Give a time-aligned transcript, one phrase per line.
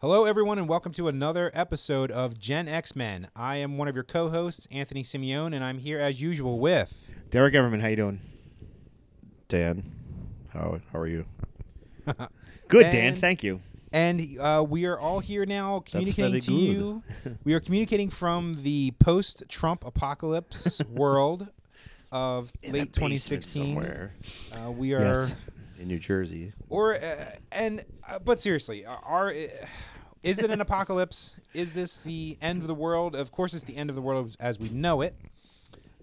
[0.00, 3.28] Hello, everyone, and welcome to another episode of Gen X Men.
[3.36, 7.14] I am one of your co-hosts, Anthony Simeone, and I'm here as usual with.
[7.28, 8.20] Derek Everman, how you doing?
[9.50, 9.82] Dan,
[10.52, 11.26] how how are you?
[12.68, 13.08] Good, Dan.
[13.14, 13.60] And- Thank you.
[13.92, 17.02] And uh, we are all here now communicating very to you.
[17.44, 21.48] we are communicating from the post-Trump apocalypse world
[22.12, 23.64] of In a late basement 2016.
[23.64, 24.14] somewhere
[24.52, 25.34] Uh, we are, Yes.
[25.80, 26.52] in New Jersey.
[26.68, 29.34] or uh, and uh, but seriously, are uh,
[30.22, 31.34] is it an apocalypse?
[31.52, 33.16] Is this the end of the world?
[33.16, 35.16] Of course, it's the end of the world as we know it.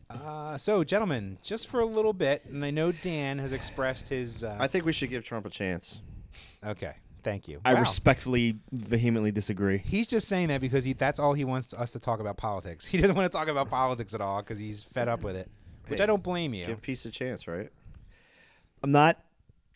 [0.10, 4.44] Uh, so, gentlemen, just for a little bit, and I know Dan has expressed his.
[4.44, 6.02] Uh, I think we should give Trump a chance.
[6.66, 7.60] okay, thank you.
[7.66, 7.82] I Wow.
[7.82, 9.80] respectfully, vehemently disagree.
[9.80, 12.86] He's just saying that because he, that's all he wants us to talk about politics.
[12.92, 15.50] He doesn't want to talk about politics at all because he's fed up with it,
[15.88, 16.68] which Hey, I don't blame you.
[16.68, 17.70] Give peace a chance, right?
[18.82, 19.20] I'm not.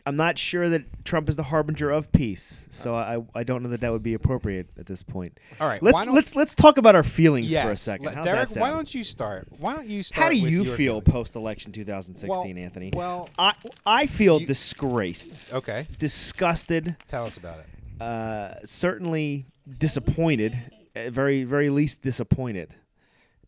[0.04, 3.68] I'm not sure that Trump is the harbinger of peace, so I, I don't know
[3.68, 5.38] that that would be appropriate at this point.
[5.60, 8.14] All right, Let's let's let's talk about our feelings yes, for a second.
[8.14, 9.46] How's Derek, why don't you start?
[9.60, 10.24] Why don't you start?
[10.24, 12.90] How do you feel post election 2016, Well- Anthony?
[12.92, 13.54] Well, I
[13.86, 15.86] I feel You- disgraced, okay.
[15.98, 18.02] disgusted, Tell us about it.
[18.02, 19.46] uh, certainly
[19.78, 20.58] disappointed,
[20.96, 22.74] at very very least disappointed,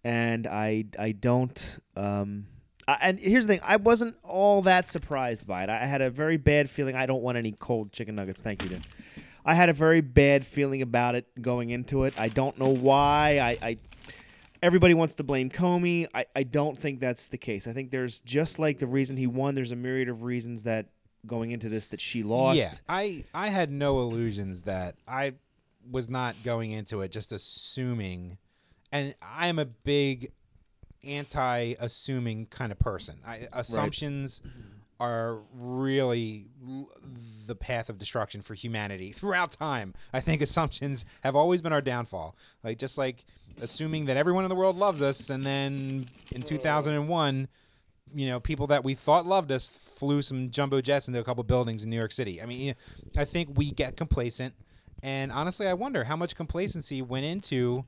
[0.05, 1.79] and I I don't.
[1.97, 2.47] Um,
[2.87, 5.71] I, and here's the thing: I wasn't all that surprised by it.
[5.71, 6.97] I had a very bad feeling.
[6.97, 8.43] I don't want any cold chicken nuggets.
[8.43, 8.71] Thank you.
[8.71, 8.83] Dan.
[9.45, 12.19] I had a very bad feeling about it going into it.
[12.19, 13.39] I don't know why.
[13.41, 13.79] I, I
[14.63, 16.07] everybody wants to blame Comey.
[16.15, 17.67] I, I don't think that's the case.
[17.67, 19.55] I think there's just like the reason he won.
[19.55, 20.87] There's a myriad of reasons that
[21.27, 22.59] going into this that she lost.
[22.59, 25.35] Yeah, I I had no illusions that I
[25.91, 28.39] was not going into it just assuming,
[28.91, 30.33] and I am a big
[31.07, 33.17] anti-assuming kind of person.
[33.27, 34.41] I, assumptions
[35.01, 36.47] are really
[37.47, 39.95] the path of destruction for humanity throughout time.
[40.13, 42.37] I think assumptions have always been our downfall.
[42.63, 43.25] Like just like
[43.61, 47.49] assuming that everyone in the world loves us, and then in 2001
[48.15, 51.43] you know, people that we thought loved us flew some jumbo jets into a couple
[51.43, 52.41] buildings in New York City.
[52.41, 52.77] I mean,
[53.17, 54.55] I think we get complacent,
[55.03, 57.85] and honestly, I wonder how much complacency went into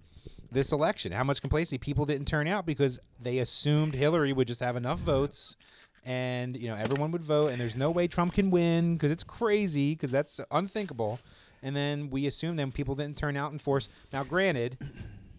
[0.50, 1.12] this election.
[1.12, 4.98] How much complacency people didn't turn out because they assumed Hillary would just have enough
[5.00, 5.56] votes,
[6.04, 9.24] and you know, everyone would vote, and there's no way Trump can win because it's
[9.24, 11.18] crazy because that's unthinkable.
[11.62, 13.88] And then we assumed then people didn't turn out in force.
[14.12, 14.78] Now, granted.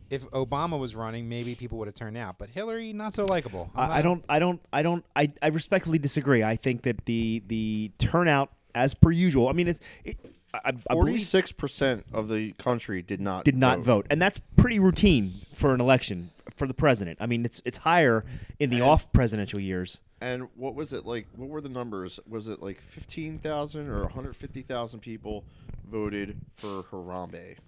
[0.10, 3.70] If Obama was running, maybe people would have turned out, but Hillary not so likable.
[3.76, 4.24] I, I don't.
[4.30, 4.62] I don't.
[4.72, 5.04] I don't.
[5.18, 6.46] I, I respectfully disagree.
[6.46, 9.50] I think that the the turnout, as per usual.
[9.50, 9.82] I mean, it's.
[10.06, 10.18] It,
[10.54, 14.40] I, I believe Forty-six percent of the country did not did not vote, and that's
[14.56, 17.18] pretty routine for an election for the president.
[17.22, 18.24] I mean, it's it's higher
[18.60, 20.00] in the off presidential years.
[20.22, 21.28] And what was it like?
[21.36, 22.20] What were the numbers?
[22.28, 25.44] Was it like fifteen thousand or one hundred fifty thousand people
[25.90, 27.56] voted for Harambe?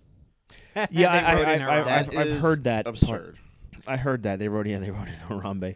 [0.76, 1.70] Yeah, They I, wrote I, in I, Harambe.
[1.88, 2.86] I've, That I've is heard that.
[2.86, 2.96] part.
[2.96, 3.38] absurd.
[3.88, 4.66] I heard that they wrote.
[4.68, 5.76] Yeah, they wrote in Harambe.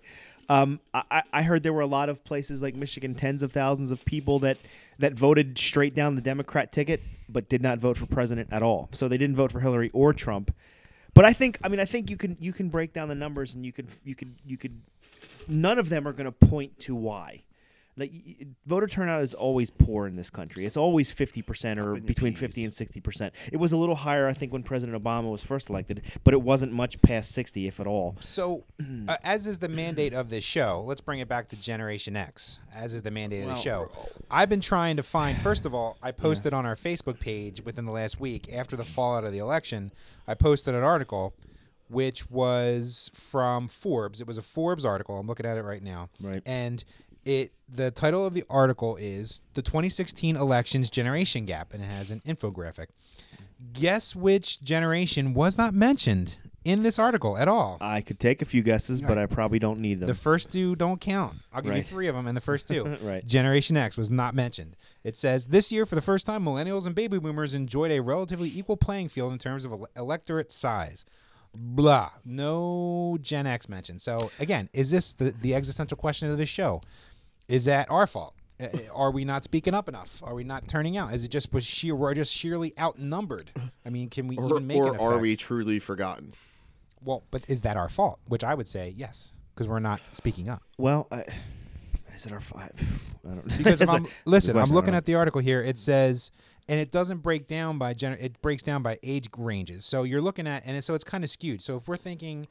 [0.49, 3.51] Um, I, I- I heard there were a lot of places like Michigan, tens of
[3.51, 4.57] thousands of people that
[4.99, 8.89] that voted straight down the Democrat ticket, but did not vote for president at all.
[8.91, 10.53] So they didn't vote for Hillary or Trump.
[11.13, 13.55] But I think, I mean, I think you can you can break down the numbers
[13.55, 14.81] and you could you could you could.
[15.47, 17.43] None of them are going to point to why.
[17.95, 20.65] Like y- y- voter turnout is always poor in this country.
[20.65, 23.33] It's always fifty percent or Up in your between fifty and sixty percent.
[23.51, 26.41] It was a little higher, I think, when President Obama was first elected, but it
[26.41, 28.15] wasn't much past sixty, if at all.
[28.19, 28.63] So,
[29.07, 32.59] uh, as is the mandate of this show, let's bring it back to Generation X.
[32.73, 33.91] As is the mandate of the show,
[34.31, 35.37] I've been trying to find.
[35.43, 38.85] First of all, I posted on our Facebook page within the last week after the
[38.85, 39.91] fallout of the election.
[40.27, 41.35] I posted an article,
[41.89, 44.19] which was from Forbes.
[44.19, 45.19] It was a Forbes article.
[45.19, 46.09] I'm looking at it right now.
[46.19, 46.41] Right.
[46.45, 46.83] And
[47.25, 52.11] it the title of the article is the 2016 elections generation gap, and it has
[52.11, 52.87] an infographic.
[53.73, 57.77] Guess which generation was not mentioned in this article at all?
[57.81, 60.07] I could take a few guesses, but I probably don't need them.
[60.07, 61.37] The first two don't count.
[61.53, 62.97] I'll give you three of them, and the first two.
[63.01, 63.25] Right.
[63.25, 64.75] Generation X was not mentioned.
[65.03, 68.49] It says this year, for the first time, millennials and baby boomers enjoyed a relatively
[68.53, 71.05] equal playing field in terms of ele- electorate size.
[71.55, 72.11] Blah.
[72.25, 74.01] No Gen X mentioned.
[74.01, 76.81] So again, is this the, the existential question of this show?
[77.47, 78.35] Is that our fault?
[78.61, 80.21] Uh, Are we not speaking up enough?
[80.23, 81.13] Are we not turning out?
[81.13, 81.95] Is it just was sheer?
[81.95, 83.51] We're just sheerly outnumbered.
[83.85, 86.33] I mean, can we Or, even make or an are we truly forgotten?
[87.03, 88.19] Well, but is that our fault?
[88.27, 90.61] Which I would say yes, because we're not speaking up.
[90.77, 91.25] well, I,
[92.15, 92.71] is it our five?
[93.25, 93.55] I don't know.
[93.57, 95.61] because That's a- I'm, listen, I'm looking at the article here.
[95.61, 96.31] It says,
[96.69, 99.83] and it doesn't break down by gener- It breaks down by age ranges.
[99.83, 101.61] So you're looking at, and it, so it's kind of skewed.
[101.61, 102.47] So if we're thinking,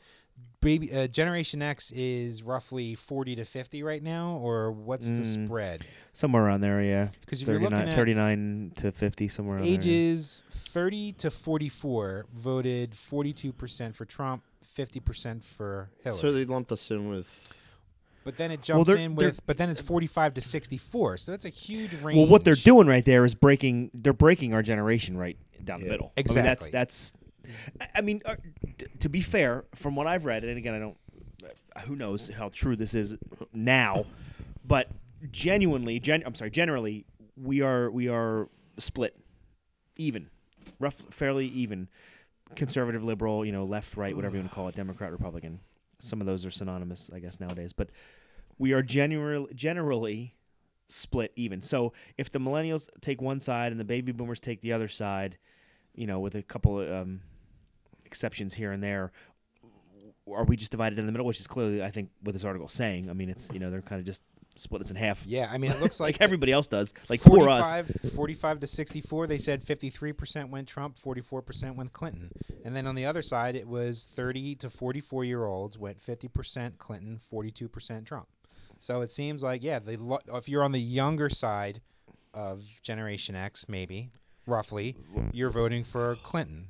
[0.62, 5.47] baby, uh, Generation X is roughly 40 to 50 right now, or what's the Mm.
[5.47, 5.85] spread?
[6.14, 6.82] somewhere around there.
[6.82, 9.75] Yeah, Because if you're 39, looking at 39 to 50, somewhere around there.
[9.75, 16.20] ages 30 to 44, voted 42% for Trump, 50% for Hillary.
[16.20, 17.53] So they lumped us in with.
[18.25, 21.17] but then it Well, jumps they're- in they're- with, but then it's 45 to 64.
[21.17, 22.17] So that's a huge range.
[22.19, 23.91] Well, what they're doing right there is breaking.
[23.94, 25.93] They're breaking our generation right down the Yeah.
[25.93, 26.12] middle.
[26.17, 26.41] Exactly.
[26.41, 27.14] I mean, that's that's.
[27.96, 28.36] I- mean, uh,
[29.00, 30.96] to be fair, from what I've read, and again, I don't.
[31.76, 33.16] uh, Who knows how true this is
[33.52, 34.04] now,
[34.64, 34.88] but
[35.30, 37.04] genuinely, gen, I'm sorry, generally,
[37.36, 38.48] we are we are
[38.78, 39.16] split,
[39.96, 40.28] even,
[40.78, 41.88] rough, fairly even,
[42.56, 45.60] conservative, liberal, you know, left, right, whatever you want to call it, Democrat, Republican.
[45.98, 47.72] Some of those are synonymous, I guess, nowadays.
[47.72, 47.90] But
[48.58, 50.34] we are generally generally
[50.88, 51.62] split even.
[51.62, 55.38] So if the millennials take one side and the baby boomers take the other side,
[55.94, 57.20] you know, with a couple of um,
[58.12, 59.11] exceptions here and there,
[60.31, 61.26] are we just divided in the middle?
[61.26, 63.11] Which is clearly, I think, what this article is saying.
[63.11, 64.23] I mean, it's you know they're kind of just
[64.55, 67.20] split us in half, Yeah, I mean, it looks like like everybody else does, like
[67.20, 67.64] for us.
[67.73, 72.31] 45, 45 to 64, they said 53% went Trump, 44% went Clinton.
[72.64, 76.76] And then on the other side, it was 30 to 44 year olds went 50%
[76.76, 78.29] Clinton, 42% Trump.
[78.79, 81.81] So it seems like, yeah, they lo- if you're on the younger side
[82.35, 84.11] of Generation X, maybe,
[84.47, 84.97] roughly,
[85.32, 86.69] you're voting for Clinton.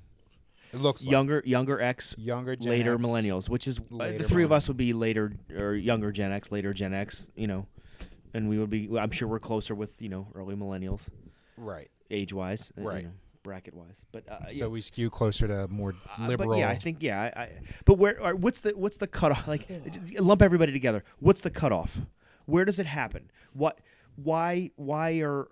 [0.72, 3.02] It looks like Younger, younger X, younger Gen later X.
[3.04, 6.32] millennials, which is uh, Later the three of us would be later or younger Gen
[6.32, 7.66] X, later Gen X, you know,
[8.34, 8.88] and we would be.
[8.98, 11.08] I'm sure we're closer with you know early millennials,
[11.56, 11.90] Right.
[12.10, 13.02] age wise, Right.
[13.02, 14.02] You know, bracket wise.
[14.12, 14.66] But uh, So yeah.
[14.68, 16.50] we skew closer to more Uh, liberal.
[16.52, 17.20] But yeah, I think yeah.
[17.36, 17.48] I, I
[17.84, 19.46] but where or what's the what's the cutoff?
[19.52, 19.68] Like
[20.18, 21.04] lump everybody together.
[21.20, 22.00] What's the cutoff?
[22.46, 23.30] Where does it happen?
[23.52, 23.78] What?
[24.16, 24.70] Why?
[24.76, 25.48] Why are?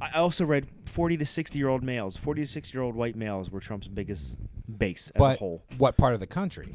[0.00, 2.94] I I also read forty to sixty year old males, forty to sixty year old
[2.94, 4.36] white males were Trump's biggest
[4.78, 5.62] base as but a whole.
[5.78, 6.74] what part of the country?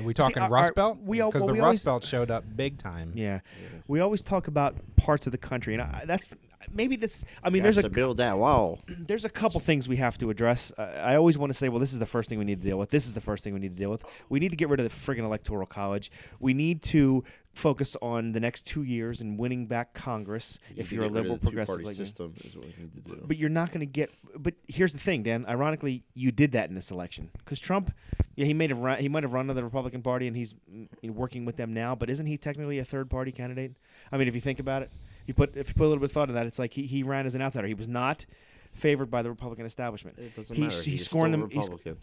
[0.00, 0.98] Are we talking our- Rust Belt?
[1.06, 3.12] Because well, the we Rust always- Belt showed up big time.
[3.14, 3.40] Yeah.
[3.86, 6.32] we always talk about parts of the country, and I, that's
[6.72, 7.24] maybe this.
[7.44, 8.80] I mean, there's a build that wall.
[8.88, 10.72] there's a couple things we have to address.
[10.76, 12.66] Uh, I always want to say, well, this is the first thing we need to
[12.66, 12.90] deal with.
[12.90, 14.04] This is the first thing we need to deal with.
[14.28, 16.10] We need to get rid of the friggin' electoral college.
[16.40, 17.22] We need to
[17.54, 20.58] focus on the next two years and winning back Congress.
[20.68, 23.24] You if you're a liberal progressive like system is what we need to do.
[23.26, 24.10] But you're not going to get.
[24.36, 25.46] But here's the thing, Dan.
[25.48, 27.92] Ironically, you did that in this election because Trump,
[28.34, 28.98] yeah, he may have run.
[28.98, 31.94] He might have run to the Republican Party, and he's mm, working with them now.
[31.94, 33.72] But isn't he technically a third party candidate?
[34.10, 34.90] I mean, if you think about it,
[35.26, 36.86] you put if you put a little bit of thought in that, it's like he,
[36.86, 37.66] he ran as an outsider.
[37.68, 38.26] He was not
[38.72, 40.18] favored by the Republican establishment.
[40.18, 40.74] it doesn't he's- matter.
[40.76, 41.96] he's He's, still them- he's- Republican.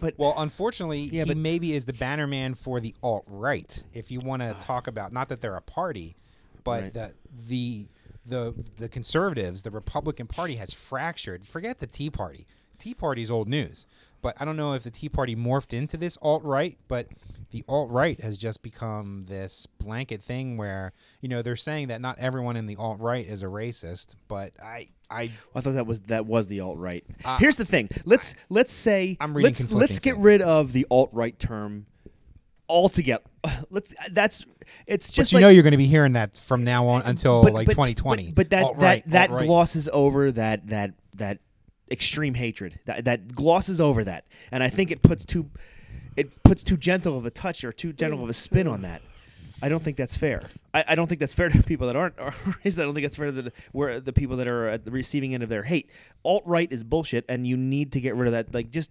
[0.00, 3.82] But Well, unfortunately, Yeah, he but- maybe is the banner man for the alt right.
[3.92, 4.60] If you want to ah.
[4.60, 6.16] talk about not that they're a party,
[6.64, 6.92] but Right.
[6.94, 7.14] the
[7.48, 7.86] the
[8.24, 11.44] the the conservatives, the Republican Party has fractured.
[11.46, 12.46] Forget the Tea Party.
[12.78, 13.86] Tea Party's old news.
[14.20, 17.08] But I don't know if the Tea Party morphed into this alt right, but
[17.50, 22.00] the alt right has just become this blanket thing where you know they're saying that
[22.00, 25.86] not everyone in the alt right is a racist, but I I I thought that
[25.86, 27.04] was that was the alt right.
[27.24, 27.88] Uh, Here's the thing.
[28.04, 30.24] Let's let's say I'm reading let's let's get things.
[30.24, 31.86] rid of the alt right term
[32.68, 33.22] altogether.
[33.70, 34.46] Let's that's
[34.86, 37.02] it's just but you like, know you're going to be hearing that from now on
[37.02, 38.26] until but- like but- 2020.
[38.28, 39.46] But, but that Alt-right, that that alt-right.
[39.46, 41.38] glosses over that that that
[41.90, 42.78] extreme hatred.
[42.86, 45.50] That that glosses over that, and I think it puts too
[46.16, 49.02] it puts too gentle of a touch or too gentle of a spin on that.
[49.62, 50.42] I don't think that's fair.
[50.74, 52.18] I, I don't think that's fair to people that aren't.
[52.18, 52.30] Are
[52.64, 52.80] racist.
[52.80, 55.34] I don't think that's fair to the, where the people that are at the receiving
[55.34, 55.88] end of their hate.
[56.24, 58.52] Alt right is bullshit, and you need to get rid of that.
[58.52, 58.90] Like just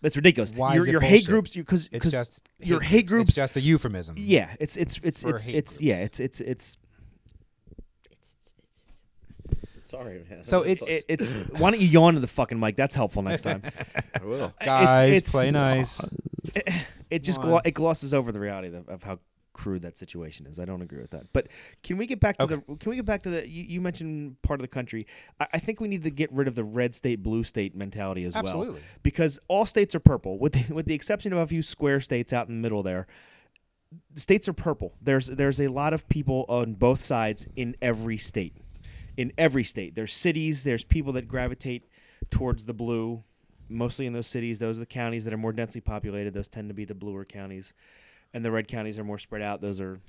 [0.00, 0.52] that's ridiculous.
[0.52, 3.30] Why your is it your hate groups, because It's just your hate groups.
[3.30, 4.14] It's just a euphemism.
[4.18, 6.78] yeah, it's it's it's for it's it's yeah, it's it's it's
[9.86, 10.42] Sorry, man.
[10.42, 12.74] So it's- it, it's why don't you yawn to the fucking mic?
[12.76, 13.62] That's helpful next time.
[14.20, 14.52] I will.
[14.64, 16.00] Guys, it's, it's, play nice.
[17.10, 19.20] It just glo- it glosses over the reality of, of how
[19.54, 20.58] crude that situation is.
[20.60, 21.32] I don't agree with that.
[21.32, 21.48] But
[21.82, 22.56] can we get back to Okay.
[22.56, 22.76] the?
[22.76, 23.48] Can we get back to the?
[23.48, 25.06] You, you mentioned part of the country.
[25.40, 28.24] I, I think we need to get rid of the red state, blue state mentality
[28.24, 28.44] as well.
[28.44, 28.82] Absolutely.
[29.02, 32.34] Because all states are purple, with the, with the exception of a few square states
[32.34, 33.06] out in the middle there.
[34.16, 34.94] States are purple.
[35.00, 38.56] There's there's a lot of people on both sides in every state.
[39.16, 40.64] In every state, there's cities.
[40.64, 41.88] There's people that gravitate
[42.30, 43.22] towards the blue
[43.68, 44.58] mostly in those cities.
[44.58, 46.34] Those are the counties that are more densely populated.
[46.34, 47.72] Those tend to be the bluer counties,
[48.34, 49.60] and the red counties are more spread out.
[49.62, 50.00] Those are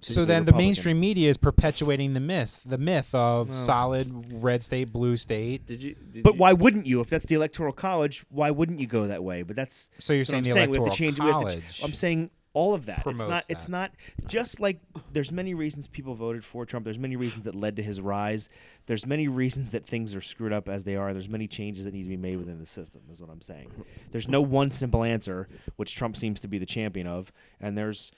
[0.00, 4.42] So typically then the mainstream media is perpetuating the myth, the myth of Well- solid
[4.42, 5.66] red state, blue state.
[5.66, 5.94] Did you?
[5.94, 7.00] Did But you, why wouldn't you?
[7.02, 9.42] If that's the electoral college, why wouldn't you go that way?
[9.42, 10.70] But that's So you're saying I'm the saying.
[10.70, 11.20] We have electoral to change.
[11.20, 11.80] We have to ch- college.
[11.84, 12.98] I'm saying all of that.
[12.98, 13.44] It's promotes not.
[13.48, 13.92] It's not
[14.26, 14.80] just like
[15.12, 16.84] there's many reasons people voted for Trump.
[16.84, 18.48] There's many reasons that led to his rise.
[18.86, 21.12] There's many reasons that things are screwed up as they are.
[21.12, 23.02] There's many changes that need to be made within the system.
[23.10, 23.70] Is what I'm saying.
[24.10, 28.10] There's no one simple answer, which Trump seems to be the champion of, and there's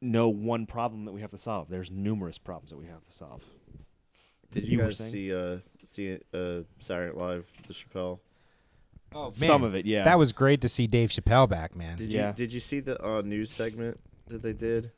[0.00, 1.68] no one problem that we have to solve.
[1.68, 3.42] There's numerous problems that we have to solve.
[4.50, 8.18] Did You you, guys see uh see uh Saturday Night Live the Chappelle?
[9.14, 10.04] Oh, Some of it, yeah.
[10.04, 11.96] That was great to see Dave Chappelle back, man.
[11.96, 12.28] Did Yeah.
[12.28, 14.90] you did you see the uh, news segment that they did?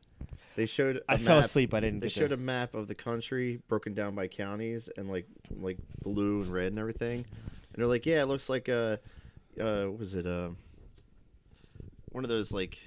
[0.56, 1.02] They showed.
[1.08, 1.74] I I fell asleep.
[1.74, 2.00] I didn't.
[2.00, 5.26] They get showed to- a map of the country broken down by counties and like
[5.60, 8.98] like blue and red and everything, and they're like, yeah, it looks like uh,
[9.60, 10.50] uh, what was it uh,
[12.12, 12.78] one of those like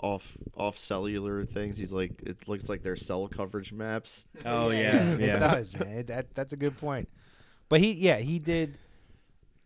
[0.00, 1.78] off off cellular things.
[1.78, 4.26] He's like, it looks like their cell coverage maps.
[4.44, 6.04] Oh yeah, it does, man.
[6.06, 7.08] That that's a good point.
[7.70, 8.78] But he, yeah, he did.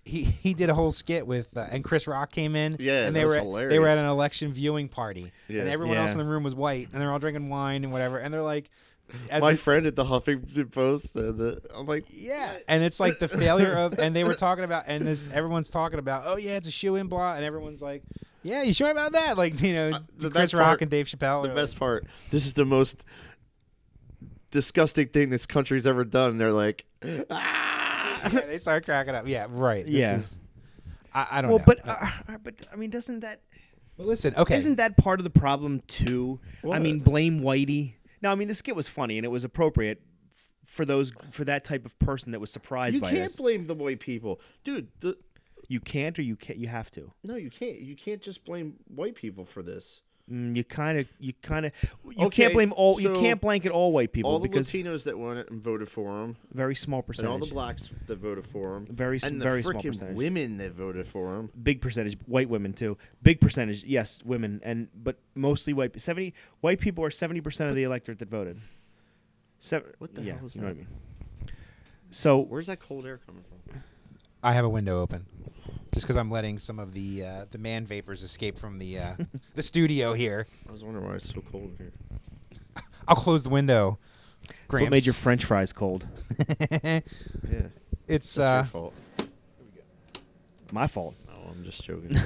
[0.04, 2.76] He he did a whole skit with, uh, and Chris Rock came in.
[2.80, 5.60] Yeah, and they were they were at an election viewing party, Yeah.
[5.60, 8.18] and everyone else in the room was white, and they're all drinking wine and whatever,
[8.18, 8.68] and they're like,
[9.30, 12.98] as My the- friend at the Huffington Post, uh, the, I'm like, Yeah, and it's
[12.98, 16.36] like the failure of, and they were talking about, and this everyone's talking about, oh
[16.36, 18.02] yeah, it's a shoe in blah, and everyone's like,
[18.42, 19.38] yeah, you sure about that?
[19.38, 21.44] Like you know, Uh, the Chris best Rock part- and Dave Chappelle.
[21.44, 22.06] the best part.
[22.32, 23.04] This is the most
[24.50, 26.30] disgusting thing this country's ever done.
[26.32, 26.84] And they're like,
[27.30, 27.78] ah.
[28.30, 29.26] they start cracking up.
[29.26, 29.84] Yeah, right.
[29.84, 30.16] This Yeah.
[30.16, 30.40] is-
[31.14, 31.64] I, I don't Well, know.
[31.66, 33.40] but Uh, uh, but I mean, doesn't that
[33.98, 36.40] but listen, okay, Isn't that part of the problem too?
[36.70, 37.94] I mean, blame Whitey.
[38.22, 40.00] Now, I mean, the skit was funny and it was appropriate
[40.34, 43.10] f- for those for that type of person that was surprised by it.
[43.10, 43.36] you by can't this.
[43.36, 44.88] blame the white people, dude.
[45.00, 45.18] The,
[45.68, 46.58] you can't, or you can't.
[46.58, 47.12] You have to.
[47.22, 47.78] no, you can't.
[47.78, 50.00] You can't just blame white people for this.
[50.30, 51.72] Mm, you kind of, you kind of,
[52.04, 53.00] you Okay, can't blame all.
[53.00, 56.22] you can't blanket all white people all the because Latinos that went and voted for
[56.22, 57.56] him, very small percentage, and percentage.
[57.56, 60.14] all the blacks that voted for him, Very s- and the very small percentage.
[60.16, 61.50] women that voted for him.
[61.60, 66.78] big percentage white women too big percentage yes women and but mostly white 70 white
[66.78, 68.60] people are 70% of the electorate that voted
[69.58, 70.78] Seven, What the yeah, hell is you know what i that?
[70.78, 71.50] mean
[72.10, 73.82] so Where's that cold air coming from?
[74.42, 75.26] I have a window open,
[75.92, 79.14] just because I'm letting some of the uh, the man vapors escape from the uh,
[79.54, 80.46] the studio here.
[80.68, 81.92] I was wondering why it's so cold in here.
[83.08, 83.98] I'll close the window.
[84.68, 86.06] That's what made your french fries cold
[86.82, 87.00] Yeah,
[88.08, 88.94] it's that's uh, your fault.
[90.72, 92.16] my fault Oh, I'm just joking.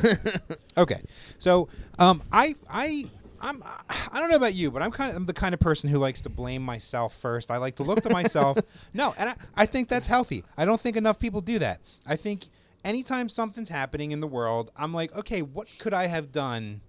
[0.79, 1.03] Okay,
[1.39, 1.69] so
[1.99, 5.33] um, I I I'm I don't know about you, but I'm kind of I'm the
[5.33, 7.51] kind of person who likes to blame myself first.
[7.51, 8.59] I like to look to myself.
[8.95, 10.45] no, and I, I think that's healthy.
[10.57, 11.81] I don't think enough people do that.
[12.07, 12.45] I think
[12.87, 16.81] anytime something's happening in the world, I'm like, okay, what could I have done?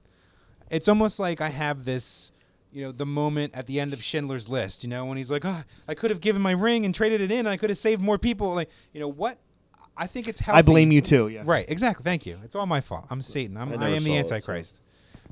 [0.70, 2.32] It's almost like I have this.
[2.72, 5.46] You know, the moment at the end of Schindler's List, you know, when he's like,
[5.46, 7.78] oh, I could have given my ring and traded it in, and I could have
[7.78, 8.54] saved more people.
[8.54, 9.40] Like, you know, what?
[9.96, 10.60] I think it's healthy.
[10.60, 12.04] i blame you too yeah Right, exactly.
[12.04, 12.38] Thank you.
[12.44, 13.08] It's all my fault.
[13.10, 13.58] I'm Satan.
[13.58, 14.84] I'm, I I, am the it, so- Antichrist.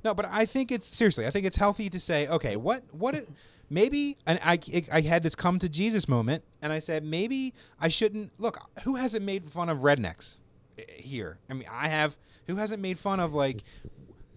[0.03, 1.27] No, but I think it's seriously.
[1.27, 3.29] I think it's healthy to say, okay, what, what, it,
[3.69, 4.59] maybe, and I,
[4.91, 8.39] I had this come to Jesus moment, and I said, maybe I shouldn't.
[8.39, 10.37] Look, who hasn't made fun of rednecks
[10.87, 11.39] here?
[11.49, 12.17] I mean, I have.
[12.47, 13.63] Who hasn't made fun of like?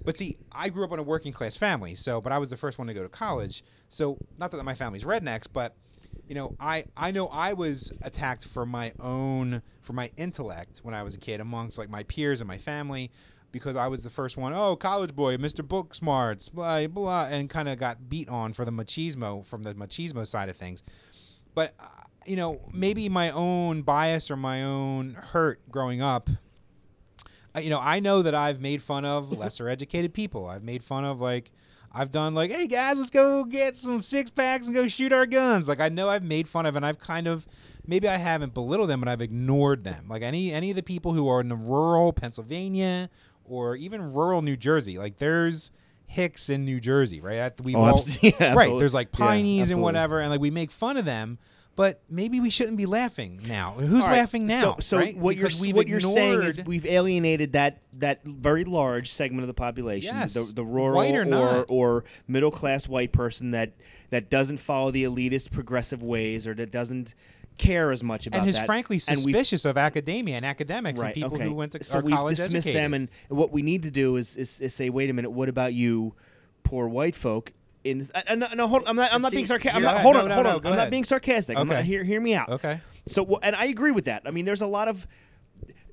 [0.04, 2.57] But see, I grew up in a working class family, so but I was the
[2.57, 3.62] first one to go to college.
[3.88, 5.75] So not that my family's rednecks, but
[6.26, 10.95] you know, I I know I was attacked for my own for my intellect when
[10.95, 13.11] I was a kid amongst like my peers and my family
[13.50, 14.52] because I was the first one.
[14.52, 15.66] Oh, college boy, Mr.
[15.66, 19.75] Book Smarts, blah blah, and kind of got beat on for the machismo from the
[19.75, 20.83] machismo side of things.
[21.54, 26.29] But uh, you know, maybe my own bias or my own hurt growing up
[27.55, 30.47] uh, you know, I know that I've made fun of lesser educated people.
[30.47, 31.51] I've made fun of like
[31.93, 35.27] I've done like, hey guys, let's go get some six packs and go shoot our
[35.27, 35.69] guns.
[35.69, 37.47] Like I know I've made fun of and I've kind of
[37.87, 40.07] maybe I haven't belittled them, but I've ignored them.
[40.09, 43.11] Like any any of the people who are in the rural Pennsylvania
[43.45, 44.99] or even rural New Jersey.
[44.99, 45.73] Like there's
[46.07, 47.53] Hicks in New Jersey, right?
[47.63, 48.79] We Oh, all yeah, right.
[48.79, 51.39] There's like Yeah, Pineys and whatever, and like we make fun of them.
[51.79, 53.71] But maybe we shouldn't be laughing now.
[53.75, 54.61] Who's right, laughing now?
[54.61, 55.17] So, so right?
[55.17, 59.47] what Because you're what you're saying is we've alienated that that very large segment of
[59.47, 63.75] the population, Yes, the, the rural white or or middle class white person that
[64.11, 67.15] that doesn't follow the elitist progressive ways or that doesn't
[67.59, 68.67] care as much about and is that.
[68.67, 71.45] frankly suspicious of academia and academics right, and people okay.
[71.45, 71.87] who went to college.
[71.87, 72.93] so we've college dismissed educated.
[72.93, 75.49] them, and what we need to do is, is is say, wait a minute, what
[75.49, 76.17] about you,
[76.65, 77.53] poor white folk?
[77.85, 79.13] In this, uh, no, no, hold, I'm not.
[79.13, 79.77] I'm not see, being sarcastic.
[79.77, 80.25] I'm not, hold ahead.
[80.25, 80.73] on, No, hold no, on.
[80.75, 81.57] I'm not being sarcastic.
[81.57, 81.87] I'm not, Okay.
[81.87, 82.49] hear hear me out.
[82.51, 82.81] okay.
[83.07, 84.23] So, and I agree with that.
[84.27, 85.07] I mean, there's a lot of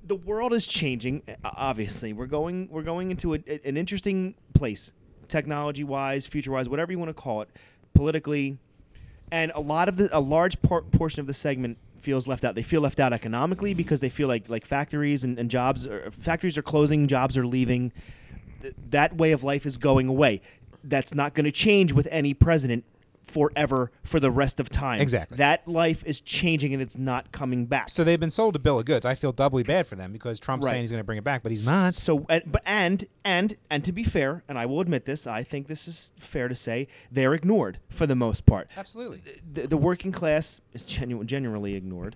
[0.04, 1.22] the world is changing.
[1.28, 4.92] uh, Obviously, we're going we're going into a, an interesting place,
[5.28, 7.50] technology wise, future wise, whatever you want to call it,
[7.94, 8.58] politically,
[9.32, 12.56] and a lot of the a large por- portion of the segment feels left out.
[12.56, 16.10] They feel left out economically because they feel like like factories and, and jobs are,
[16.12, 17.92] factories are closing, jobs are leaving.
[18.62, 20.42] Th- that way of life is going away.
[20.88, 22.84] That's not going to change with any president
[23.24, 25.02] forever for the rest of time.
[25.02, 25.38] Exactly.
[25.38, 27.90] That life is changing and it's not coming back.
[27.90, 29.04] So they've been sold a bill of goods.
[29.04, 30.74] I feel doubly bad for them because Trump's Right.
[30.74, 31.96] saying he's going to bring it back, but he's not.
[31.96, 35.42] So, and, but and and and to be fair, and I will admit this, I
[35.42, 38.70] think this is fair to say, they're ignored for the most part.
[38.78, 39.22] Absolutely.
[39.52, 42.16] The, the working class is genu- generally ignored.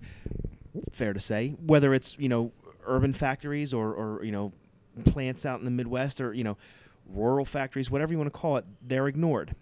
[0.92, 2.52] Fair to say, whether it's you know
[2.86, 4.54] urban factories or or you know
[5.06, 6.56] plants out in the Midwest or you know
[7.14, 9.56] rural factories, whatever you want to call it, they're ignored.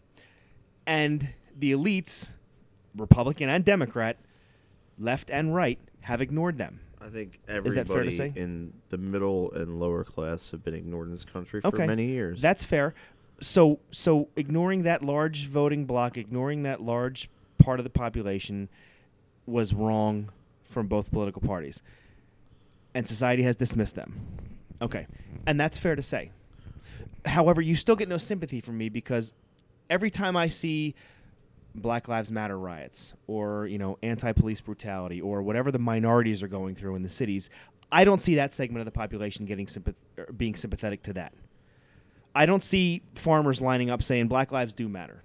[0.86, 2.30] And the elites,
[2.96, 4.18] Republican and Democrat,
[4.98, 6.80] left and right, have ignored them.
[7.00, 11.08] I think that fair to everybody in the middle and lower class have been ignored
[11.08, 11.86] in this country for Okay.
[11.86, 12.42] many years.
[12.42, 12.94] That's fair.
[13.40, 18.68] So so ignoring that large voting block, ignoring that large part of the population
[19.46, 20.32] was wrong
[20.64, 21.82] from both political parties.
[22.94, 24.20] And society has dismissed them.
[24.82, 25.08] Okay.
[25.46, 26.32] And that's fair to say.
[27.28, 29.34] However, you still get no sympathy from me because
[29.90, 30.96] every time I see
[31.76, 36.76] Black Lives Matter riots or, you know, anti-police brutality or whatever the minorities are going
[36.76, 37.50] through in the cities,
[37.92, 39.96] I don't see that segment of the population getting sympath-
[40.38, 41.34] being sympathetic to that.
[42.36, 45.24] I don't see farmers lining up saying Black lives do matter.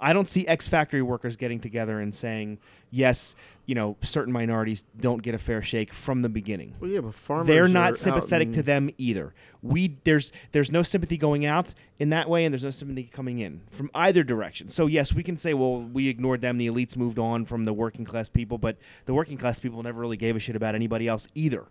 [0.00, 2.58] I don't see ex factory workers getting together and saying,
[2.90, 3.34] yes,
[3.66, 6.74] you know, certain minorities don't get a fair shake from the beginning.
[6.80, 9.34] well, yeah, but farmers They're are not sympathetic to them either.
[9.62, 13.40] We there's there's no sympathy going out in that way, and there's no sympathy coming
[13.40, 14.68] in from either direction.
[14.68, 16.58] So yes, we can say, well, we ignored them.
[16.58, 20.00] The elites moved on from the working class people, but the working class people never
[20.00, 21.66] really gave a shit about anybody else either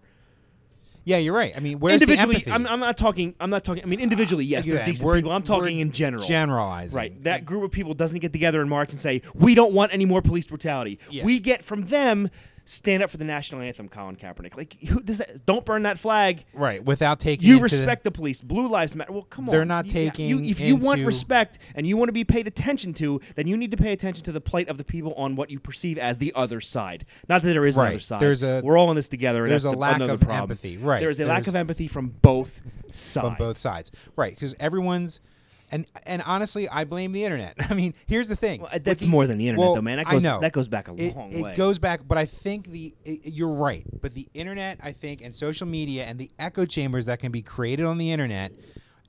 [1.07, 1.53] Yeah, you're right.
[1.55, 2.51] I mean, where's the individually, empathy?
[2.51, 3.33] I'm, I'm not talking.
[3.39, 3.81] I'm not talking.
[3.81, 5.31] I mean, individually, yes, they're decent We're- people.
[5.31, 6.21] I'm talking we're in general.
[6.21, 6.97] Generalizing.
[6.97, 7.23] Right.
[7.23, 10.03] That group of people doesn't get together in March and say, "We don't want any
[10.03, 11.23] more police brutality." Yeah.
[11.23, 12.29] We get from them,
[12.69, 14.57] "Stand up for the national anthem," Colin Kaepernick.
[14.57, 15.45] Like, who does that?
[15.45, 16.43] Don't burn that flag.
[16.53, 16.83] Right.
[16.83, 18.41] Without taking You respect the police.
[18.41, 19.11] Blue lives matter.
[19.13, 19.51] Well, come on.
[19.53, 22.45] They're not You- taking You, if you want respect and you want to be paid
[22.47, 25.35] attention to, then you need to pay attention to the plight of the people on
[25.35, 27.05] what you perceive as the other side.
[27.29, 27.87] Not that there is Right.
[27.87, 28.19] another side.
[28.21, 29.43] There's a- We're all in this together.
[29.43, 30.35] And there's a the, lack of problem.
[30.51, 30.77] empathy.
[30.77, 30.99] Right.
[30.99, 33.25] There is a lack of empathy from both sides.
[33.25, 33.91] on both sides.
[34.15, 35.19] Right, because everyone's
[35.71, 37.55] and and honestly, I blame the internet.
[37.69, 38.61] I mean, here's the thing.
[38.61, 39.97] Well, that's the- more than the internet, well, though, man.
[39.97, 40.39] That I goes, know.
[40.39, 41.51] that goes back a it, long it way.
[41.53, 43.83] It goes back, but I think the it, you're right.
[44.01, 47.41] But the internet, I think, and social media and the echo chambers that can be
[47.41, 48.53] created on the internet,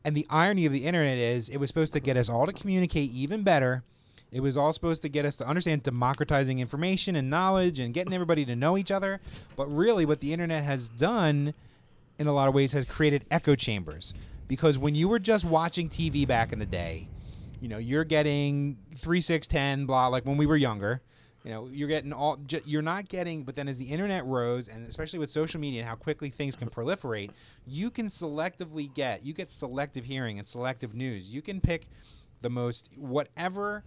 [0.05, 2.53] and the irony of the internet is it was supposed to get us all to
[2.53, 3.83] communicate even better.
[4.31, 8.13] It was all supposed to get us to understand democratizing information and knowledge and getting
[8.13, 9.21] everybody to know each other.
[9.57, 11.55] But really, what the internet has done
[12.19, 14.13] in a lot of ways has created echo chambers
[14.49, 17.09] because when you were just watching TV back in the day,
[17.61, 21.03] you know, you're getting 3 six, ten, blah like when we were younger.
[21.45, 24.87] You know, you're getting all you're not getting but then as the internet rose and
[24.87, 27.31] especially with social media and how quickly things can proliferate,
[27.67, 31.33] you can selectively get you get selective hearing and selective news.
[31.33, 31.89] You can pick
[32.43, 33.85] the most whatever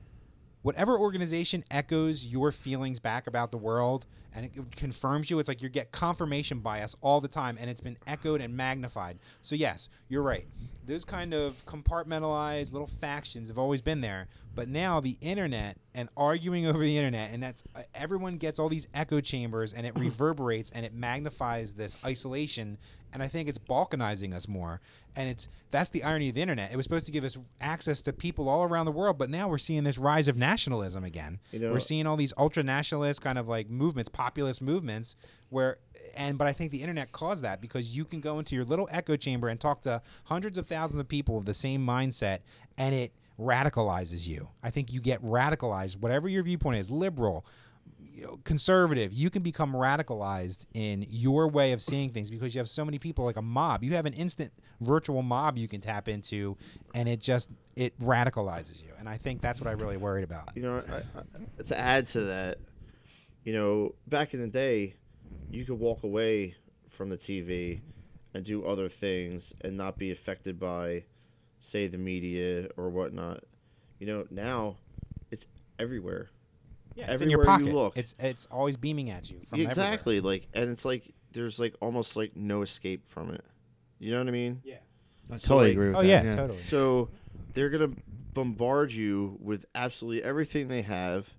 [0.62, 5.62] whatever organization echoes your feelings back about the world and it confirms you it's like
[5.62, 9.19] you get confirmation bias all the time and it's been echoed and magnified.
[9.41, 10.45] So yes you're right
[10.91, 16.10] those kind of compartmentalized little factions have always been there but now the internet and
[16.17, 19.97] arguing over the internet and that's uh, everyone gets all these echo chambers and it
[19.99, 22.77] reverberates and it magnifies this isolation
[23.13, 24.80] and I think it's balkanizing us more.
[25.15, 26.71] And it's that's the irony of the internet.
[26.71, 29.49] It was supposed to give us access to people all around the world, but now
[29.49, 31.39] we're seeing this rise of nationalism again.
[31.51, 35.15] You know- we're seeing all these ultra nationalist kind of like movements, populist movements,
[35.51, 35.77] where
[36.15, 38.89] and but I think the internet caused that because you can go into your little
[38.91, 42.39] echo chamber and talk to hundreds of thousands of people with the same mindset,
[42.77, 44.49] and it radicalizes you.
[44.63, 47.45] I think you get radicalized, whatever your viewpoint is, liberal,
[47.99, 52.59] you know, conservative, you can become radicalized in your way of seeing things because you
[52.59, 53.83] have so many people like a mob.
[53.83, 56.57] You have an instant virtual mob you can tap into,
[56.93, 58.91] and it just it radicalizes you.
[58.99, 60.49] And I think that's what I really worried about.
[60.55, 62.57] You know, I, I, to add to that,
[63.43, 64.95] you know, back in the day,
[65.51, 66.55] you could walk away
[66.89, 67.81] from the TV
[68.33, 71.03] and do other things and not be affected by,
[71.59, 73.43] say, the media or whatnot.
[73.99, 74.77] You know, now
[75.29, 75.47] it's
[75.79, 76.29] everywhere.
[76.95, 77.75] Yeah, it's in your Everywhere you pocket.
[77.77, 77.97] look.
[77.97, 79.71] It's it's always beaming at you from everywhere.
[79.71, 80.19] exactly.
[80.21, 83.43] Like, and it's like there's like almost like no escape from it.
[83.99, 84.61] You know what I mean?
[84.65, 84.75] Yeah.
[85.31, 86.25] I So, totally like- agree with Oh that.
[86.25, 86.61] yeah, totally.
[86.63, 87.09] So
[87.53, 87.91] they're gonna
[88.33, 91.29] bombard you with absolutely everything they have.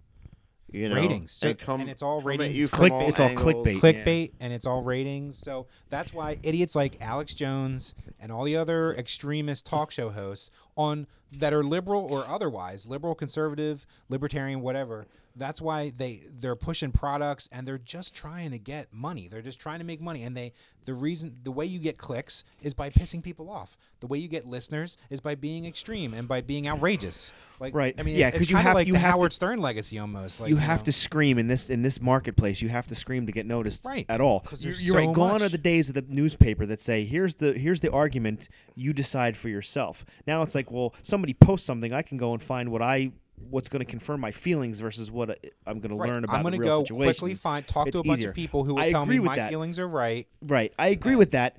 [0.73, 1.33] You know, ratings.
[1.33, 2.57] So- and come and it's all ratings.
[2.59, 3.81] It's click- all it's all clickbait.
[3.81, 5.37] clickbait and it's all ratings.
[5.39, 10.51] So that's why idiots like Alex Jones and all the other extremist talk show hosts
[10.77, 16.93] on that are liberal or otherwise, liberal, conservative, libertarian, whatever, That's why they they're pushing
[16.93, 19.29] products and they're just trying to get money.
[19.29, 20.23] They're just trying to make money.
[20.25, 20.53] And they
[20.85, 23.77] the reason the way you get clicks is by pissing people off.
[24.01, 27.33] The way you get listeners is by being extreme and by being outrageous.
[27.61, 27.95] Like Right.
[27.99, 29.19] I mean, Yeah, it's, 'cause it's you kind of have- like you the have to-
[29.19, 30.41] Howard Stern legacy almost.
[30.41, 30.85] Like you have know.
[30.87, 32.61] to scream in this in this marketplace.
[32.61, 34.05] You have to scream to get noticed Right.
[34.09, 34.45] at all.
[34.59, 35.05] You're, you're right.
[35.07, 38.49] so Gone are the days of the newspaper that say, "Here's the here's the argument.
[38.75, 42.43] You decide for yourself." Now it's like, well, somebody posts something, I can go and
[42.43, 43.13] find what I
[43.51, 45.31] what's going to confirm my feelings versus what
[45.67, 46.47] I'm going to learn about the situation?
[46.47, 46.97] I'm gonna go situation.
[47.05, 48.31] quickly find talk It's to a bunch easier.
[48.31, 49.51] of people who will I tell me my that.
[49.51, 50.27] feelings are right.
[50.43, 50.73] Right.
[50.79, 51.57] I agree with that.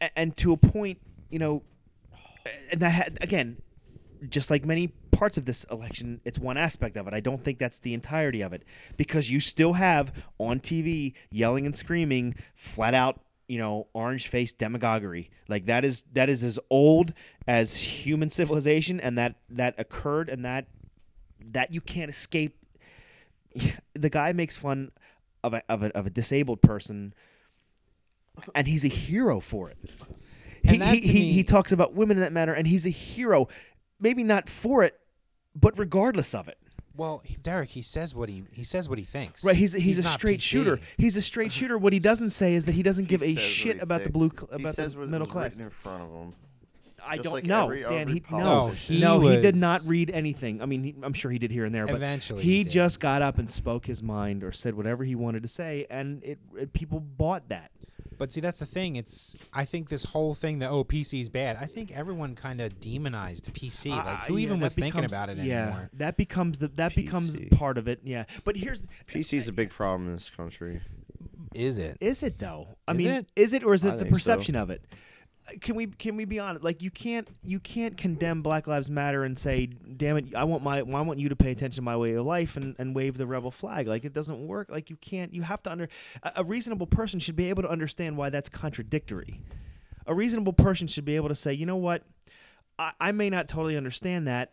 [0.00, 0.98] A- And to a point,
[1.30, 1.62] you know,
[2.72, 3.58] and that had, again,
[4.28, 7.14] just like many parts of this election, it's one aspect of it.
[7.14, 8.64] I don't think that's the entirety of it
[8.96, 14.58] because you still have on TV yelling and screaming, flat out, you know, orange faced
[14.58, 15.30] demagoguery.
[15.48, 17.12] Like that is that is as old
[17.46, 20.66] as human civilization, and that that occurred, and that
[21.52, 22.56] that you can't escape.
[23.94, 24.92] The guy makes fun
[25.44, 27.12] of a, of a, of a disabled person
[28.54, 29.78] and he's a hero for it.
[30.62, 33.48] He, he, to he, he talks about women in that manner, and he's a hero.
[33.98, 34.98] Maybe not for it,
[35.54, 36.58] but regardless of it.
[36.96, 39.42] Well, Derek, he says what he he says what he thinks.
[39.42, 39.56] Right?
[39.56, 40.42] He's he's, a straight PC.
[40.42, 40.80] shooter.
[40.98, 41.78] He's a straight shooter.
[41.78, 44.10] What he doesn't say is that he doesn't give He a shit he about the
[44.10, 45.44] blue cl- he about says the what middle was class.
[45.52, 46.34] written in front of him.
[47.06, 48.08] I just don't like know, every Dan.
[48.08, 48.94] He, no, politician.
[48.96, 50.60] he no, he did was- not read anything.
[50.62, 52.72] I mean, he, I'm sure he did here and there, but Eventually he, he did.
[52.72, 56.22] just got up and spoke his mind or said whatever he wanted to say, and
[56.24, 57.70] it, it people bought that.
[58.18, 58.96] But see, that's the thing.
[58.96, 61.56] It's I think this whole thing that oh is bad.
[61.58, 63.88] I think everyone kind of demonized PC.
[63.90, 65.90] Like Uh, who yeah, even that was thinking becomes- about it yeah, anymore?
[65.94, 67.56] that becomes the that becomes PC.
[67.56, 68.00] part of it.
[68.04, 70.82] Yeah, but here's PC is a big problem in this country.
[71.54, 71.96] Is it?
[72.00, 72.76] is it though?
[72.86, 73.26] I Is mean, it?
[73.34, 74.14] is it or is I it the think so.
[74.16, 74.84] perception of it?
[75.60, 76.64] Can we can we be honest?
[76.64, 80.62] Like you can't you can't condemn Black Lives Matter and say, "Damn it, I want
[80.62, 83.16] my I want you to pay attention to my way of life and, and wave
[83.16, 84.70] the rebel flag." Like it doesn't work.
[84.70, 85.34] Like you can't.
[85.34, 85.88] You have to under
[86.22, 89.40] a, a reasonable person should be able to understand why that's contradictory.
[90.06, 92.04] A reasonable person should be able to say, "You know what?
[92.78, 94.52] I, I may not totally understand that,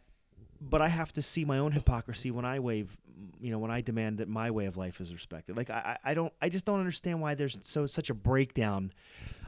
[0.60, 2.98] but I have to see my own hypocrisy when I wave,
[3.40, 5.56] you know, when I demand that my way of life is respected.
[5.56, 8.92] Like I I don't, I just don't understand why there's so such a breakdown.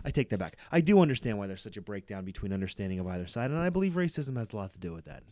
[0.06, 0.58] I take that back.
[0.72, 3.70] I do understand why there's such a breakdown between understanding of either side, and I
[3.70, 5.24] believe racism has a lot to do with that,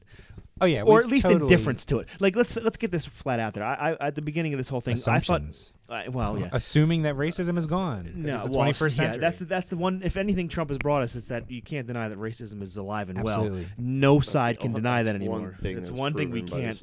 [0.59, 2.07] Oh yeah, or at least totally- indifference to it.
[2.19, 3.63] Like let's let's get this flat out there.
[3.63, 5.41] I, I at the beginning of this whole thing, I thought,
[5.89, 6.49] I, well, yeah.
[6.51, 8.11] Assuming that racism is gone.
[8.15, 9.05] No, it's the well, 21st century.
[9.15, 10.01] yeah, that's the, that's the one.
[10.03, 11.15] If anything, Trump has brought us.
[11.15, 13.61] It's that you can't deny that racism is alive and Absolutely.
[13.61, 13.69] well.
[13.77, 15.39] No That's side can deny that anymore.
[15.39, 16.81] One thing it's that's one thing we can't.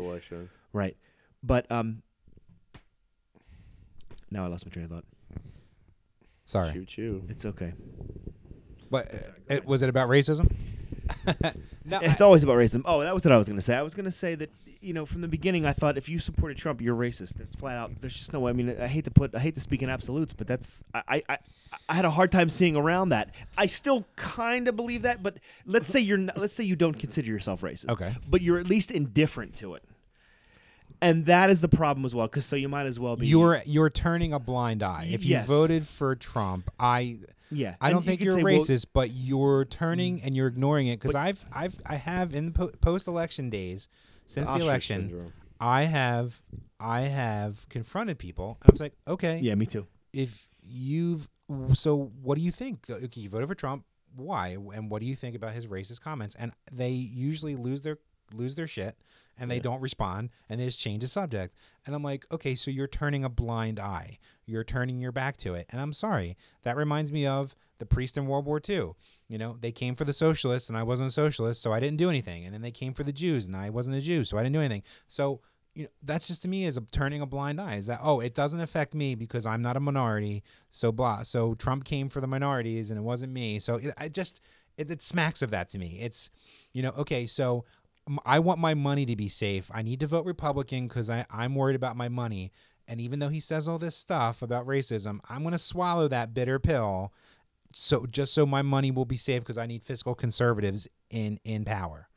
[0.72, 0.96] Right.
[1.42, 2.02] But um
[4.30, 5.04] now I lost my train of thought.
[6.44, 7.22] Sorry, Choo choo.
[7.28, 7.72] It's okay.
[8.90, 10.54] but uh, it, was it about racism?
[11.84, 12.82] no, It's always about racism.
[12.84, 13.76] Oh, that was what I was going to say.
[13.76, 16.18] I was going to say that you know from the beginning I thought if you
[16.18, 17.34] supported Trump you're racist.
[17.34, 17.90] That's flat out.
[18.00, 18.50] There's just no way.
[18.50, 21.02] I mean, I hate to put I hate to speak in absolutes, but that's I
[21.08, 21.38] I, I,
[21.88, 23.34] I had a hard time seeing around that.
[23.56, 26.98] I still kind of believe that, but let's say you're not, let's say you don't
[26.98, 27.90] consider yourself racist.
[27.90, 28.12] Okay.
[28.28, 29.82] But you're at least indifferent to it.
[31.02, 33.26] And that is the problem as well, because so you might as well be.
[33.26, 35.08] you're you're turning a blind eye.
[35.10, 35.46] If you Yes.
[35.46, 37.18] voted for Trump, I
[37.50, 37.74] yeah.
[37.80, 40.86] I don't you think could you're say, well, racist, but you're turning and you're ignoring
[40.86, 43.88] it because I've I've I have in po- post election days
[44.26, 45.32] since the Ostrich election, syndrome.
[45.60, 46.40] I have
[46.80, 49.86] I have confronted people and I was like, okay, yeah, me too.
[50.12, 51.28] if you've
[51.74, 52.88] so what do you think?
[52.88, 53.84] Okay, you voted for Trump.
[54.16, 54.56] Why?
[54.74, 56.34] And what do you think about his racist comments?
[56.36, 57.98] And they usually lose their
[58.32, 58.96] lose their shit
[59.38, 61.54] and they don't respond and they just change the subject.
[61.86, 64.18] And I'm like, okay, so you're turning a blind eye.
[64.46, 65.66] You're turning your back to it.
[65.70, 66.36] And I'm sorry.
[66.62, 68.92] That reminds me of the priest in World War II.
[69.28, 71.98] You know, they came for the socialists and I wasn't a socialist, so I didn't
[71.98, 72.44] do anything.
[72.44, 74.54] And then they came for the Jews and I wasn't a Jew, so I didn't
[74.54, 74.82] do anything.
[75.08, 75.40] So
[75.74, 77.74] you know, that's just to me is a turning a blind eye.
[77.74, 80.42] Is that oh, it doesn't affect me because I'm not a minority.
[80.70, 81.22] So blah.
[81.22, 83.58] So Trump came for the minorities and it wasn't me.
[83.58, 84.40] So it, I just
[84.76, 85.98] it, it smacks of that to me.
[86.00, 86.30] It's
[86.72, 87.26] you know okay.
[87.26, 87.64] So
[88.24, 89.70] I want my money to be safe.
[89.72, 92.52] I need to vote Republican because I I'm worried about my money.
[92.86, 96.58] And even though he says all this stuff about racism, I'm gonna swallow that bitter
[96.58, 97.12] pill.
[97.72, 101.64] So just so my money will be safe because I need fiscal conservatives in in
[101.64, 102.08] power.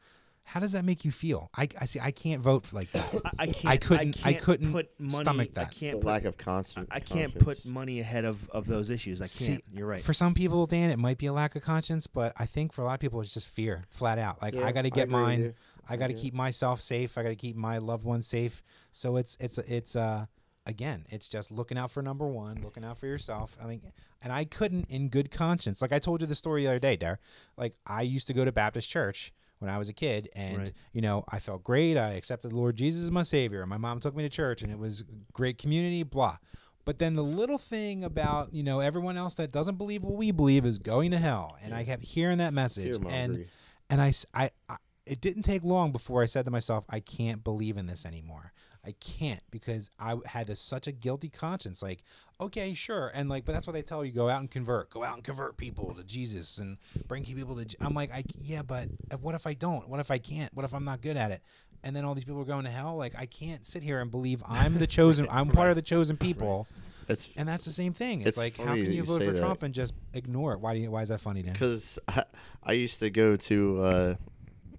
[0.44, 1.50] How does that make you feel?
[1.58, 2.00] I, I see.
[2.00, 3.06] I can't vote like that.
[3.26, 3.66] I, I can't.
[3.66, 5.72] I couldn't- I can't couldn't put money, stomach I that.
[5.72, 6.88] can't It's put, lack of conscience.
[6.90, 9.20] I can't put money ahead of, of those issues.
[9.22, 9.32] I can't.
[9.34, 10.00] See, You're right.
[10.02, 12.82] For some people, Dan, it might be a lack of conscience, but I think for
[12.82, 14.42] a lot of people, it's just fear, flat out.
[14.42, 15.54] Like Yeah, I got to get agree with mine.
[15.90, 16.22] I got to Yeah.
[16.22, 17.18] keep myself safe.
[17.18, 18.62] I got to keep my loved ones safe.
[18.92, 20.26] So it's it's it's uh
[20.66, 23.56] again, it's just looking out for number one, looking out for yourself.
[23.62, 23.82] I mean,
[24.22, 26.96] and I couldn't, in good conscience, like I told you the story the other day,
[26.98, 27.20] Dar.
[27.56, 30.74] Like I used to go to Baptist church when I was a kid, and Right.
[30.92, 31.98] you know I felt great.
[31.98, 33.66] I accepted the Lord Jesus as my Savior.
[33.66, 36.04] My mom took me to church, and it was great community.
[36.04, 36.38] Blah.
[36.86, 40.32] But then the little thing about you know everyone else that doesn't believe what we
[40.32, 43.46] believe is going to hell, and I kept hearing that message, and
[43.90, 47.78] and I- I- it didn't take long before I said to myself, I can't believe
[47.78, 48.54] in this anymore.
[48.86, 51.84] I can't because I had this such a guilty conscience.
[51.84, 52.04] Like,
[52.40, 55.04] okay, sure, and like, but that's what they tell you: go out and convert, go
[55.04, 57.66] out and convert people to Jesus, and bring people to.
[57.66, 59.90] Je-" I'm like, I yeah, but uh, what if I don't?
[59.90, 60.54] What if I can't?
[60.54, 61.42] What if I'm not good at it?
[61.84, 62.96] And then all these people are going to hell.
[62.96, 65.28] Like, I can't sit here and believe I'm the chosen.
[65.32, 66.68] I'm part of the chosen people.
[67.10, 68.22] It's And that's the same thing.
[68.22, 69.40] It's, It's like, how can you vote for that.
[69.40, 70.60] Trump and just ignore it?
[70.60, 70.92] Why do you?
[70.92, 71.54] Why is that funny, Dan?
[71.54, 72.24] because I,
[72.64, 74.16] I used to go to uh,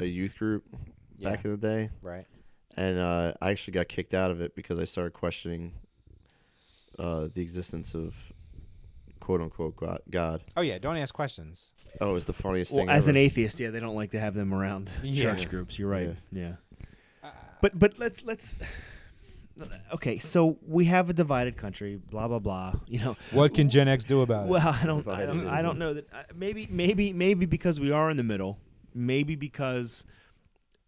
[0.01, 0.65] a youth group
[1.21, 1.51] back Yeah.
[1.51, 2.27] in the day, Right.
[2.77, 5.73] and uh, I actually got kicked out of it because I started questioning
[6.99, 8.33] uh, the existence of
[9.21, 10.43] quote unquote God- God.
[10.57, 10.79] Oh yeah.
[10.79, 11.73] Don't ask questions.
[12.01, 12.89] Oh, it was the funniest Well, thing.
[12.91, 13.19] as ever.
[13.19, 15.35] an atheist, yeah, they don't like to have them around Yeah.
[15.35, 15.79] church groups.
[15.79, 16.17] You're right.
[16.33, 16.55] Yeah.
[17.23, 17.31] Uh,
[17.63, 18.57] But but let's let's.
[19.93, 21.97] Okay, so we have a divided country.
[21.97, 22.75] Blah blah blah.
[22.87, 23.17] You know.
[23.33, 24.49] What can Gen X do about it?
[24.51, 26.07] Well, I don't, I don't, I don't know that.
[26.13, 28.59] Uh, maybe, maybe, maybe because we are in the middle.
[28.99, 30.05] Maybe because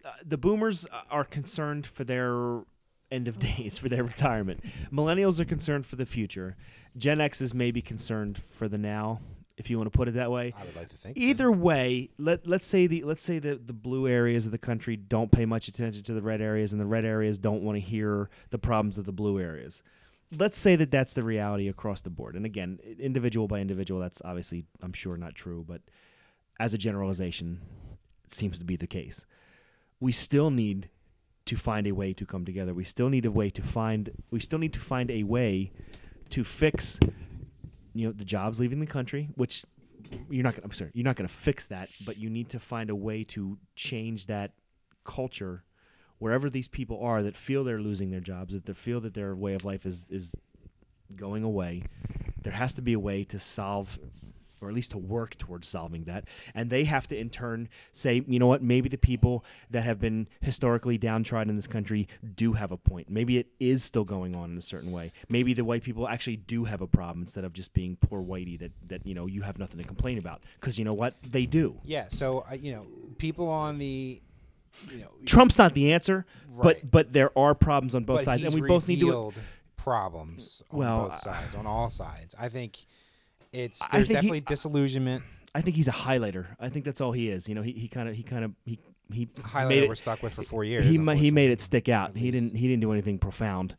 [0.05, 2.63] uh, the boomers are concerned for their
[3.11, 4.61] end of days, for their retirement.
[4.93, 6.57] Millennials are concerned for the future.
[6.97, 9.21] Gen X is maybe concerned for the now,
[9.57, 10.53] if you want to put it that way.
[10.59, 11.17] I would like to think.
[11.17, 11.23] so.
[11.23, 14.97] Either way, let let's say the let's say the the blue areas of the country
[14.97, 17.81] don't pay much attention to the red areas, and the red areas don't want to
[17.81, 19.83] hear the problems of the blue areas.
[20.37, 22.37] Let's say that that's the reality across the board.
[22.37, 25.83] And again, individual by individual, that's obviously I'm sure not true, but
[26.61, 27.61] as a generalization,
[28.33, 29.25] seems to be the case.
[29.99, 30.89] We still need
[31.47, 32.73] to find a way to come together.
[32.75, 34.11] We still need a way to find.
[34.31, 35.73] We still need to find a way
[36.31, 37.01] to fix
[37.95, 39.65] you know the jobs leaving the country, which
[40.29, 40.65] you're not gonna.
[40.65, 43.59] I'm sorry, you're not gonna fix that, but you need to find a way to
[43.75, 44.53] change that
[45.05, 45.65] culture
[46.19, 49.35] wherever these people are that feel they're losing their jobs, that they feel that their
[49.35, 50.35] way of life is is
[51.17, 51.83] going away.
[52.43, 53.99] There has to be a way to solve
[54.63, 56.25] or at least to work towards solving that.
[56.55, 59.99] And they have to, in turn, say, you know what, maybe the people that have
[59.99, 63.09] been historically downtrodden in this country do have a point.
[63.11, 65.13] Maybe it is still going on in a certain way.
[65.29, 68.59] Maybe the white people actually do have a problem instead of just being poor whitey
[68.59, 70.43] that, that you know, you have nothing to complain about.
[70.61, 71.15] Because you know what?
[71.31, 71.79] They do.
[71.85, 72.07] Yeah.
[72.09, 72.87] So uh, you know,
[73.19, 74.21] people on the,
[74.91, 76.81] you know, Trump's not the answer, Right.
[76.83, 79.33] but but there are problems on both but sides, and we both need to.
[79.77, 82.35] problems on Well, both sides, on all sides.
[82.39, 82.79] I think
[83.53, 85.23] it's there's think he- definitely disillusionment.
[85.55, 86.47] I think he's a highlighter.
[86.61, 87.49] I think that's all he is.
[87.49, 88.79] You know, he he kind of he kind of he
[89.13, 90.85] he Highlight made it, we're stuck with for four years.
[90.85, 92.17] he he made it stick out.
[92.17, 93.77] He didn't he didn't do anything profound.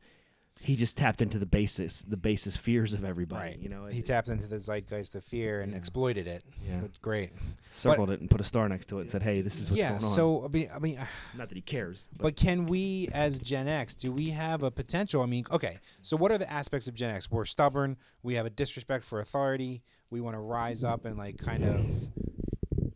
[0.64, 3.50] He just tapped into the basis the basis fears of everybody.
[3.52, 3.60] Right.
[3.60, 5.78] You know, he it- tapped into the zeitgeist of fear and Yeah.
[5.80, 6.44] exploited it.
[6.68, 6.80] Yeah.
[6.82, 7.32] But great.
[7.72, 9.80] circled it and put a star next to it and said, "Hey, this is what's
[9.80, 9.90] yeah.
[9.90, 10.16] going on." Yeah.
[10.16, 11.00] So I mean, I mean,
[11.38, 14.70] not that he cares, but, But can we, as Gen X, do we have a
[14.70, 15.22] potential?
[15.24, 17.32] I mean, okay, so what are the aspects of Gen X?
[17.32, 17.98] We're stubborn.
[18.22, 19.82] We have a disrespect for authority.
[20.12, 21.86] We want to rise up and like kind of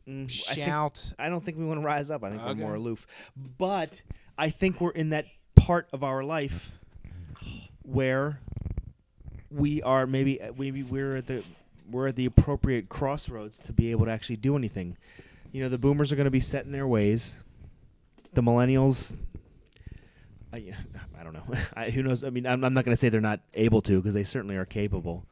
[0.07, 1.13] Mm, I think- shout.
[1.17, 2.23] I don't think we want to rise up.
[2.23, 2.53] I think Okay.
[2.53, 3.07] we're more aloof.
[3.57, 4.03] But
[4.37, 5.25] I think we're in that
[5.55, 6.71] part of our life
[7.85, 8.39] where
[9.51, 11.43] we are maybe maybe we're at the
[11.89, 14.97] we're at the appropriate crossroads to be able to actually do anything.
[15.51, 17.35] You know, the boomers are going to be set in their ways.
[18.33, 19.15] The millennials
[20.55, 20.73] I,
[21.19, 21.43] I don't know.
[21.75, 22.23] I, who knows?
[22.23, 24.55] I mean, I'm, I'm not going to say they're not able to because they certainly
[24.55, 25.25] are capable.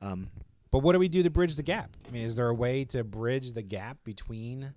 [0.00, 0.28] Um,
[0.70, 1.96] But what do we do to bridge the gap?
[2.06, 4.74] I mean, is there a way to bridge the gap between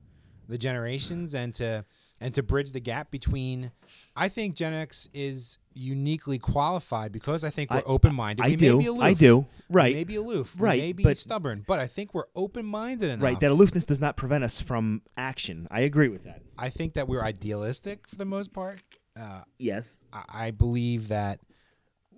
[0.48, 1.86] the generations and to
[2.22, 3.72] and to bridge the gap between?
[4.16, 8.46] I think Gen X is uniquely qualified because I think we're open minded.
[8.46, 8.78] I we do.
[8.78, 9.04] may be aloof.
[9.04, 9.46] I do.
[9.70, 9.96] Right.
[9.96, 10.54] Maybe aloof.
[10.58, 13.24] Right, Maybe but- stubborn, but I think we're open minded enough.
[13.24, 13.40] Right.
[13.40, 15.68] That aloofness does not prevent us from action.
[15.72, 16.42] I agree with that.
[16.58, 18.82] I think that we're idealistic for the most part.
[19.20, 20.00] Uh, Yes.
[20.12, 21.40] I, I believe that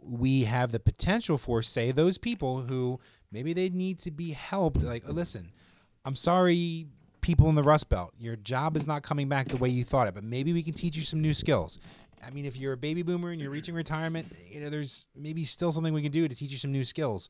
[0.01, 2.99] we have the potential for, say, those people who
[3.31, 4.83] maybe they need to be helped.
[4.83, 5.51] Like, listen,
[6.03, 6.85] I'm sorry,
[7.25, 10.07] people in the Rust Belt, your job is not coming back the way you thought
[10.07, 11.79] it, but maybe we can teach you some new skills.
[12.23, 13.55] I mean, if you're a baby boomer and you're mm-hmm.
[13.55, 16.71] reaching retirement, you know, there's maybe still something we can do to teach you some
[16.71, 17.29] new skills.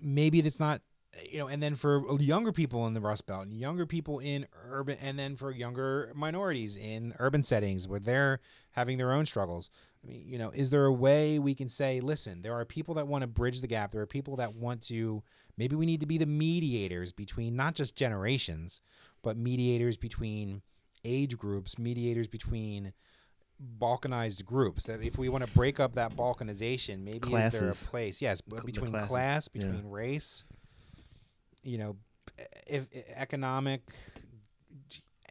[0.00, 0.82] Maybe that's not,
[1.28, 4.46] you know, and then for younger people in the Rust Belt and younger people in
[4.68, 8.38] urban, and then for younger minorities in urban settings where they're
[8.70, 9.68] having their own struggles.
[10.04, 12.94] I mean, you know, is there a way we can say, listen, there are people
[12.94, 13.90] that want to bridge the gap.
[13.90, 15.24] There are people that want to,
[15.56, 18.80] maybe we need to be the mediators between not just generations,
[19.28, 20.62] but mediators between
[21.04, 22.94] age groups, mediators between
[23.78, 24.86] balkanized groups.
[24.86, 28.22] That if we want to break up that balkanization, maybe is there a place?
[28.22, 29.60] Yes, b- Cl- the between classes, class, yeah.
[29.66, 30.46] between race,
[31.62, 31.96] you know,
[32.66, 32.86] if,
[33.16, 33.82] economic,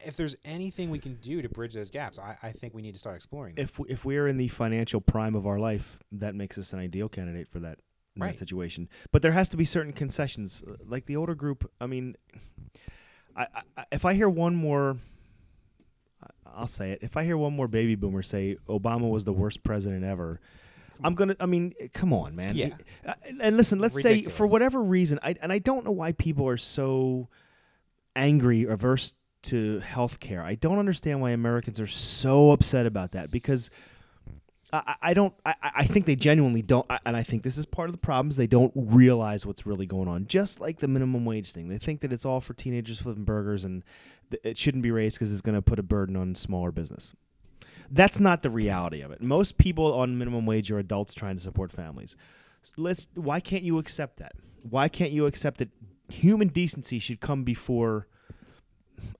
[0.06, 2.94] if there's anything we can do to bridge those gaps, I, I think we need
[2.94, 3.56] to start exploring.
[3.58, 6.78] If if we are in the financial prime of our life, that makes us an
[6.80, 7.80] ideal candidate for that,
[8.16, 8.34] Right.
[8.34, 8.90] that situation.
[9.12, 11.68] But there has to be certain concessions, like the older group.
[11.82, 12.16] I mean,
[13.38, 13.48] I,
[13.78, 14.98] I if I hear one more,
[16.46, 17.00] I'll say it.
[17.02, 20.40] If I hear one more baby boomer say Obama was the worst president ever.
[21.04, 21.36] I'm gonna.
[21.40, 22.56] I mean, come on, man.
[22.56, 22.70] Yeah.
[23.40, 26.58] And listen, let's say for whatever reason, I and I don't know why people are
[26.58, 27.28] so
[28.16, 30.42] angry, or averse to health care.
[30.42, 33.70] I don't understand why Americans are so upset about that because
[34.74, 35.34] I, I don't.
[35.46, 38.36] I, I think they genuinely don't, and I think this is part of the problems.
[38.36, 40.28] They don't realize what's really going on.
[40.28, 43.64] Just like the minimum wage thing, they think that it's all for teenagers flipping burgers,
[43.64, 43.84] and
[44.30, 47.16] th- it shouldn't be raised because it's going to put a burden on smaller business.
[47.90, 49.22] That's not the reality of it.
[49.22, 52.18] Most people on minimum wage are adults trying to support families.
[52.76, 53.08] Let's.
[53.14, 54.34] Why can't you accept that?
[54.64, 55.70] Why can't you accept that
[56.10, 58.08] human decency should come before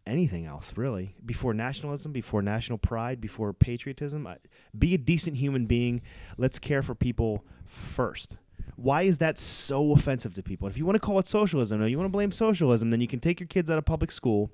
[0.06, 1.16] anything else, really?
[1.26, 4.26] Before nationalism, before national pride, before patriotism?
[4.28, 4.38] I-
[4.78, 6.02] Be a decent human being.
[6.38, 8.40] Let's care for people first.
[8.76, 10.68] Why is that so offensive to people?
[10.68, 13.08] If you want to call it socialism, or you want to blame socialism, then you
[13.08, 14.52] can take your kids out of public school.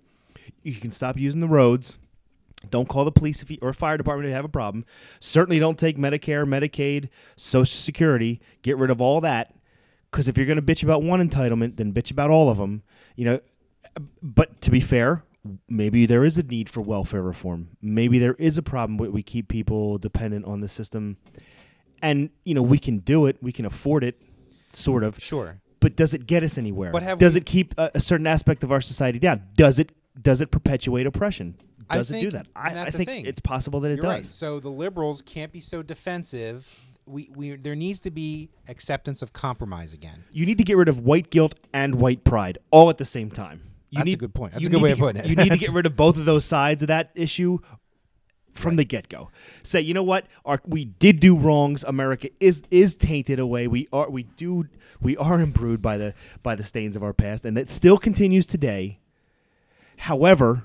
[0.62, 1.98] You can stop using the roads.
[2.70, 4.86] Don't call the police if you, or fire department if you have a problem.
[5.20, 8.40] Certainly don't take Medicare, Medicaid, Social Security.
[8.62, 9.54] Get rid of all that.
[10.10, 12.84] Because if you're going to bitch about one entitlement, then bitch about all of them.
[13.16, 13.40] You know,
[14.22, 15.24] but to be fair,
[15.70, 17.70] maybe there is a need for welfare reform.
[17.82, 21.18] Maybe there is a problem where we keep people dependent on the system,
[22.02, 23.38] and you know we can do it.
[23.42, 24.22] We can afford it,
[24.74, 25.20] sort of.
[25.22, 25.60] Sure.
[25.80, 26.92] But does it get us anywhere?
[26.92, 29.44] But have does we- it keep a, a certain aspect of our society down?
[29.56, 31.56] Does it does it perpetuate oppression?
[31.90, 32.48] I Does it do that?
[32.56, 33.26] I, I think thing.
[33.26, 34.12] it's possible that it You're does.
[34.12, 34.26] right.
[34.26, 36.66] So the liberals can't be so defensive.
[37.06, 40.24] We, we there needs to be acceptance of compromise again.
[40.32, 43.30] You need to get rid of white guilt and white pride all at the same
[43.30, 43.62] time.
[43.94, 44.54] You That's a good point.
[44.54, 45.30] That's a good way of get- putting it.
[45.30, 47.60] You need to get rid of both of those sides of that issue
[48.54, 49.30] from the get go.
[49.62, 50.26] Say, you know what?
[50.46, 51.84] Our, we did do wrongs.
[51.84, 53.68] America is is tainted away.
[53.68, 54.68] We are we do
[55.02, 58.46] we are imbrued by the by the stains of our past, and it still continues
[58.48, 59.00] today.
[59.98, 60.64] However,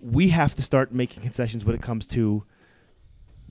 [0.00, 2.44] we have to start making concessions when it comes to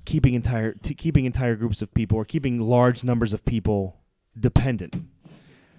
[0.06, 3.98] keeping entire to keeping entire groups of people or keeping large numbers of people
[4.38, 4.96] dependent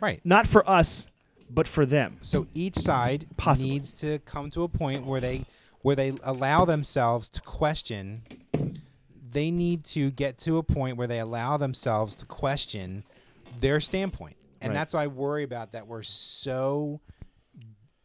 [0.01, 0.21] Right.
[0.25, 1.09] not for us,
[1.51, 2.19] but for them.
[2.21, 3.71] So each side Possibly.
[3.71, 5.45] needs to come to a point where they
[5.83, 8.23] where they allow themselves to question.
[9.31, 13.05] They need to get to a point where they allow themselves to question
[13.61, 14.75] their standpoint, and Right.
[14.79, 15.87] that's why I worry about that.
[15.87, 17.01] We're so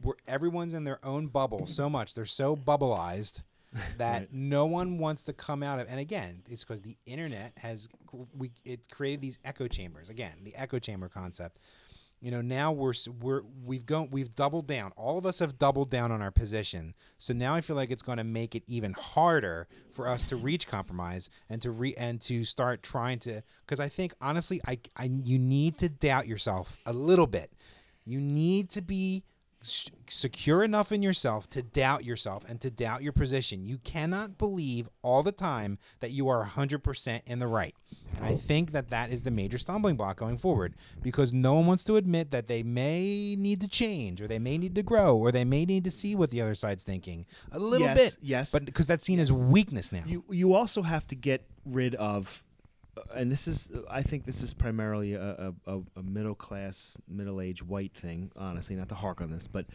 [0.01, 2.13] where everyone's in their own bubble so much.
[2.15, 3.43] They're so bubbleized
[3.97, 4.33] that Right.
[4.33, 5.87] no one wants to come out of.
[5.89, 7.87] And again, it's because the internet has
[8.35, 10.09] we it created these echo chambers.
[10.09, 11.59] Again, the echo chamber concept.
[12.21, 14.91] You know, now we're we're we've gone we've doubled down.
[14.97, 16.93] All of us have doubled down on our position.
[17.17, 20.35] So now I feel like it's going to make it even harder for us to
[20.35, 23.41] reach compromise and to re and to start trying to.
[23.65, 27.51] Because I think honestly, I I you need to doubt yourself a little bit.
[28.03, 29.23] You need to be
[29.61, 33.65] secure enough in yourself to doubt yourself and to doubt your position.
[33.65, 37.75] You cannot believe all the time that you are 100% in the right.
[38.15, 41.65] And I think that that is the major stumbling block going forward because no one
[41.67, 45.15] wants to admit that they may need to change or they may need to grow
[45.17, 48.17] or they may need to see what the other side's thinking a little Yes, bit.
[48.21, 48.51] yes.
[48.51, 50.03] But because that's seen as weakness now.
[50.05, 52.43] You you also have to get rid of,
[53.13, 57.41] and this is I think this is primarily a, a, a, a middle class, middle
[57.41, 58.31] aged white thing.
[58.35, 59.65] Honestly, not to hark on this, but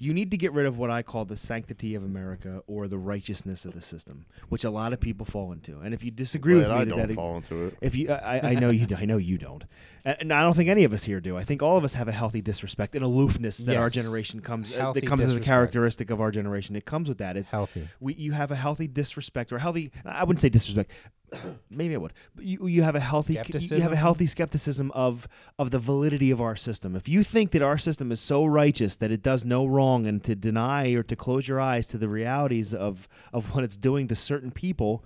[0.00, 2.98] you need to get rid of what I call the sanctity of America or the
[2.98, 5.80] righteousness of the system, which a lot of people fall into.
[5.80, 7.78] And if you disagree But with me, I to don't that, fall into it.
[7.80, 9.64] If you, I, I know you, I know you don't,
[10.04, 11.36] and, and I don't think any of us here do.
[11.36, 14.70] I think all of us have a healthy disrespect and aloofness that our generation comes.
[14.70, 16.76] Uh, Healthy that comes as a characteristic of our generation.
[16.76, 17.36] It comes with that.
[17.36, 17.88] It's healthy.
[17.98, 19.90] we, you have a healthy disrespect or healthy.
[20.04, 20.92] I wouldn't say disrespect.
[21.70, 22.12] Maybe I would.
[22.34, 23.34] But you, you have a healthy.
[23.34, 23.92] You have a Skepticism?
[23.92, 26.96] healthy skepticism of of the validity of our system.
[26.96, 30.22] If you think that our system is so righteous that it does no wrong, and
[30.24, 34.08] to deny or to close your eyes to the realities of of what it's doing
[34.08, 35.04] to certain people,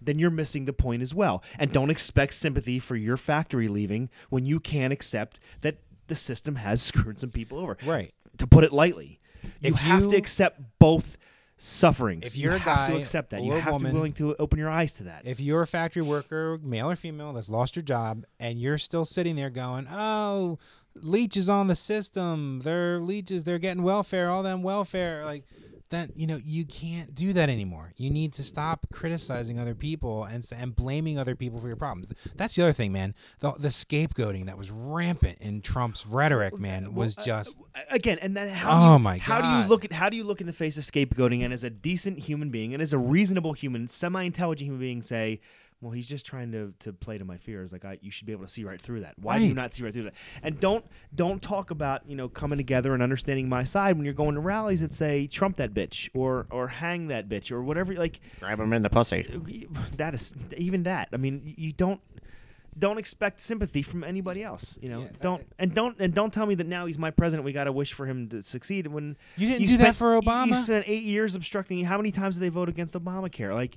[0.00, 1.42] then you're missing the point as well.
[1.58, 6.56] And don't expect sympathy for your factory leaving when you can't accept that the system
[6.56, 7.76] has screwed some people over.
[7.84, 8.12] Right.
[8.38, 11.16] To put it lightly, you If have to accept both
[11.56, 12.26] sufferings.
[12.26, 13.42] If you you're a have to accept that.
[13.42, 15.26] You have to be willing to open your eyes to that.
[15.26, 19.04] If you're a factory worker, male or female, that's lost your job, and you're still
[19.04, 20.58] sitting there going, "Oh,
[20.94, 22.60] leeches on the system.
[22.64, 23.44] They're leeches.
[23.44, 24.30] They're getting welfare.
[24.30, 25.44] All them welfare." Like,
[25.90, 27.92] then you know you can't do that anymore.
[27.96, 32.12] You need to stop criticizing other people and and blaming other people for your problems.
[32.36, 33.14] That's the other thing, man.
[33.40, 37.58] The the scapegoating that was rampant in Trump's rhetoric, man, was uh, uh, just
[37.90, 40.16] again and then how do Oh you, my how do you look at how do
[40.16, 42.92] you look in the face of scapegoating and as a decent human being and as
[42.92, 45.40] a reasonable human semi-intelligent human being say
[45.84, 47.70] well he's just trying to, to play to my fears.
[47.72, 49.14] Like I, you should be able to see right through that.
[49.20, 50.14] Why do you not see right through that?
[50.42, 54.14] And don't don't talk about you know coming together and understanding my side when you're
[54.14, 57.92] going to rallies that say trump that bitch or or hang that bitch or whatever
[57.94, 59.22] like Grab him in the pussy.
[59.96, 62.00] that is even that i mean you don't
[62.78, 65.00] don't expect sympathy from anybody else you know?
[65.00, 67.64] Yeah, don't and don't and don't tell me that now he's my president we got
[67.64, 70.46] to wish for him to succeed when You didn't you do that for you- Obama?
[70.46, 73.52] you spent eight years obstructing how many times did they vote against obamacare?
[73.54, 73.76] Like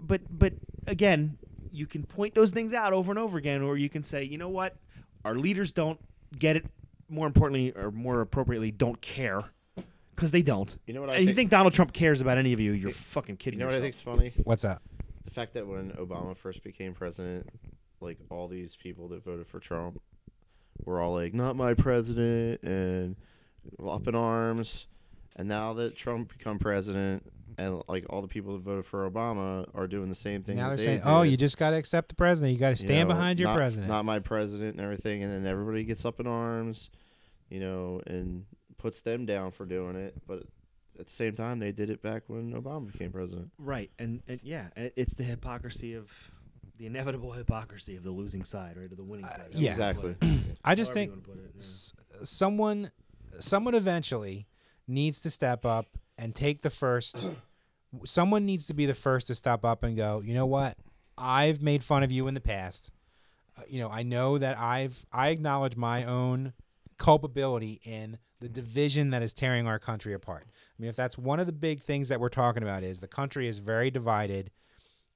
[0.00, 0.52] but but
[0.86, 1.38] again
[1.72, 4.36] you can point those things out over and over again or you can say you
[4.38, 4.76] know what
[5.24, 5.98] our leaders don't
[6.38, 6.66] get it
[7.08, 9.42] more importantly or more appropriately don't care
[10.14, 12.36] because they don't You know what I and you think- think donald trump cares about
[12.38, 13.58] any of you you're fucking kidding.
[13.58, 13.64] Me.
[13.64, 14.16] You kidding know what I yourself.
[14.20, 14.44] think's funny?
[14.44, 14.82] what's up?
[15.24, 17.48] The fact that when Obama first became president,
[18.00, 20.00] like all these people that voted for Trump
[20.84, 23.16] were all like, "Not my president," and
[23.82, 24.86] up in arms.
[25.36, 27.32] And now that Trump become president,
[27.66, 30.56] and like all the people that voted for Obama are doing the same thing.
[30.56, 32.52] Now that they're they saying, "Oh, you just got to accept the president.
[32.52, 35.22] You got to You stand know, behind your not- president." Not my president and everything.
[35.22, 36.90] And then everybody gets up in arms,
[37.50, 38.44] you know, and
[38.78, 40.14] puts them down for doing it.
[40.26, 40.44] But
[40.98, 43.50] at the same time, they did it back when Obama became president.
[43.58, 46.10] Right, and, and yeah, it's the hypocrisy of
[46.78, 49.46] the inevitable hypocrisy of the losing side, right, or the winning uh, side.
[49.52, 49.70] yeah.
[49.70, 50.16] Exactly.
[50.64, 51.58] I just think you wanna put it, yeah.
[51.58, 51.92] s-
[52.24, 52.90] someone
[53.40, 54.46] someone eventually
[54.86, 55.86] needs to step up
[56.18, 57.26] and take the first
[58.04, 60.76] someone needs to be the first to step up and go you know what?
[61.18, 62.90] I've made fun of you in the past.
[63.56, 66.54] Uh, you know i know that i've i acknowledge my own
[66.96, 70.46] culpability in the division that is tearing our country apart.
[70.48, 73.08] I mean if that's one of the big things that we're talking about is the
[73.08, 74.50] country is very divided.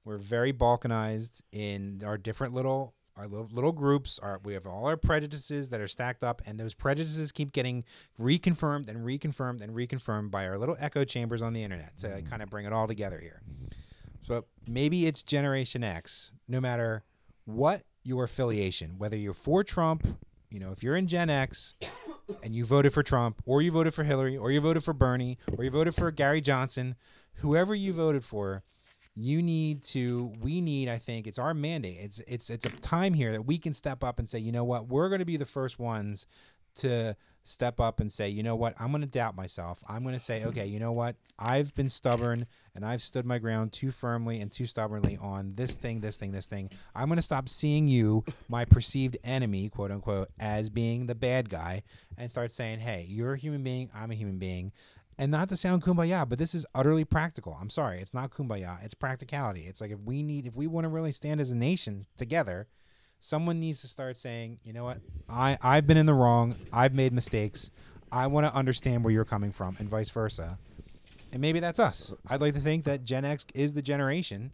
[0.05, 4.87] We're very balkanized in our different little our little, little groups are we have all
[4.87, 7.85] our prejudices that are stacked up and those prejudices keep getting
[8.21, 12.27] reconfirmed and reconfirmed and reconfirmed by our little echo chambers on the internet to mm-hmm.
[12.29, 13.41] kind of bring it all together here.
[13.49, 13.67] Mm-hmm.
[14.23, 17.05] So maybe it's generation x no matter
[17.45, 20.07] what your affiliation whether you're for trump
[20.51, 21.75] you know if you're in gen x
[22.43, 25.39] and you voted for trump or you voted for hillary or you voted for bernie
[25.57, 26.97] or you voted for gary johnson
[27.35, 28.63] whoever you voted for
[29.17, 31.99] you need to we need i think it's our mandate.
[32.01, 34.65] It's it's it's a time here that we can step up and say you know
[34.65, 34.89] what?
[34.89, 36.27] We're going to be the first ones
[36.77, 38.75] to step up and say you know what?
[38.79, 39.83] I'm going to doubt myself.
[39.89, 40.49] I'm going to say mm-hmm.
[40.51, 41.17] okay you know what?
[41.39, 45.75] I've been stubborn and i've stood my ground too firmly and too stubbornly on this
[45.75, 46.71] thing this thing this thing.
[46.95, 51.51] I'm going to stop seeing you my perceived enemy quote unquote as being the bad
[51.51, 51.83] guy
[52.19, 53.91] and start saying hey you're a human being.
[53.95, 54.73] I'm a human being
[55.19, 57.57] and not to sound kumbaya, but this is utterly practical.
[57.61, 58.85] I'm sorry, it's not kumbaya.
[58.85, 59.63] It's practicality.
[59.63, 62.69] It's like if we need, if we want to really stand as a nation together,
[63.21, 64.99] someone needs to start saying, you know what,
[65.29, 66.57] I I've been in the wrong.
[66.73, 67.71] I've made mistakes.
[68.13, 70.59] I want to understand where you're coming from, and vice versa.
[71.33, 72.13] And maybe that's us.
[72.29, 74.53] I'd like to think that Gen X is the generation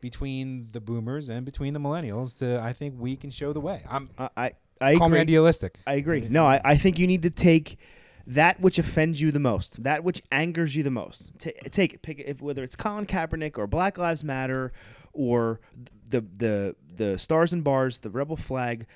[0.00, 2.38] between the boomers and between the millennials.
[2.38, 3.80] To I think we can show the way.
[3.90, 5.78] I'm I, I, I call me idealistic.
[5.86, 6.26] I agree.
[6.28, 7.78] No, I, I think you need to take
[8.26, 11.30] that which offends you the most, that which angers you the most.
[11.38, 12.02] Ta take it.
[12.02, 12.26] Pick it.
[12.26, 14.72] If, whether it's Colin Kaepernick or Black Lives Matter
[15.12, 15.60] or
[16.08, 18.86] the the the stars and bars, the rebel flag.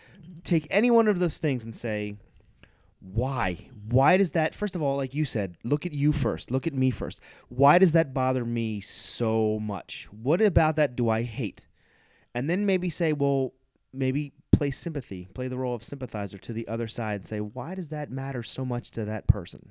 [0.45, 2.17] Take any one of those things and say,
[3.01, 3.69] why?
[3.89, 4.55] Why does that?
[4.55, 6.51] First of all, like you said, look at you first.
[6.51, 7.21] Look at me first.
[7.49, 10.09] Why does that bother me so much?
[10.11, 11.67] What about that do I hate?
[12.35, 13.53] And then maybe say, well,
[13.93, 17.75] maybe play sympathy, play the role of sympathizer to the other side and say, why
[17.75, 19.71] does that matter so much to that person?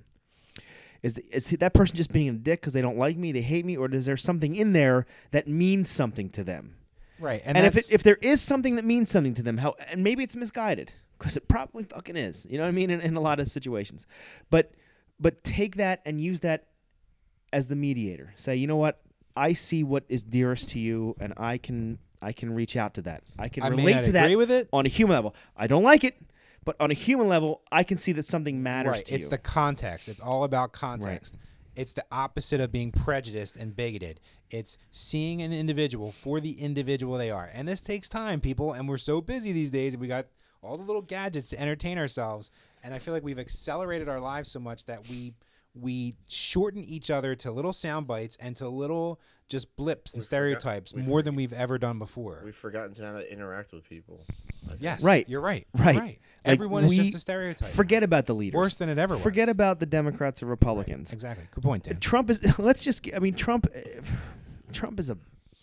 [1.04, 3.66] Is, is that person just being a dick because they don't like me, they hate
[3.66, 6.76] me, or is there something in there that means something to them?
[7.20, 7.42] Right.
[7.46, 10.24] And, if, it, if there is something that means something to them, how and maybe
[10.24, 12.46] it's misguided because it probably fucking is.
[12.50, 12.90] You know what I mean?
[12.90, 14.06] In, in a lot of situations,
[14.50, 14.74] but
[15.20, 16.68] but take that and use that
[17.52, 18.34] as the mediator.
[18.36, 19.02] Say, you know what?
[19.36, 23.02] I see what is dearest to you, and I can I can reach out to
[23.04, 23.24] that.
[23.38, 24.70] I can I relate to that agree with it.
[24.74, 25.36] on a human level.
[25.56, 26.18] I don't like it,
[26.66, 29.06] but on a human level, I can see that something matters right.
[29.06, 29.30] to It's you.
[29.30, 30.08] the context.
[30.08, 31.38] It's all about context.
[31.76, 34.20] It's the opposite of being prejudiced and bigoted.
[34.50, 37.50] It's seeing an individual for the individual they are.
[37.54, 40.26] And this takes time, people, and we're so busy these days we got
[40.64, 42.50] all the little gadgets to entertain ourselves.
[42.84, 45.34] And I feel like we've accelerated our lives so much that we
[45.80, 49.20] we shorten each other to little sound bites and to little
[49.50, 52.42] just blips and We forgot- stereotypes we more than we've ever done before.
[52.44, 54.26] We've forgotten how to interact with people.
[54.80, 55.28] Yes, Right.
[55.30, 55.66] You're right.
[55.76, 55.96] you're Right.
[55.98, 56.04] right.
[56.08, 57.70] Like, Everyone is just a stereotype.
[57.70, 58.58] Forget about the leaders.
[58.58, 59.24] worse than it ever was.
[59.24, 61.14] Forget about the Democrats or Republicans.
[61.14, 61.48] exactly.
[61.52, 62.00] Good point, Dan.
[62.00, 62.42] Trump is.
[62.60, 63.08] Let's just.
[63.16, 63.68] I mean, Trump.
[63.74, 63.82] eh,
[64.74, 65.18] Trump is a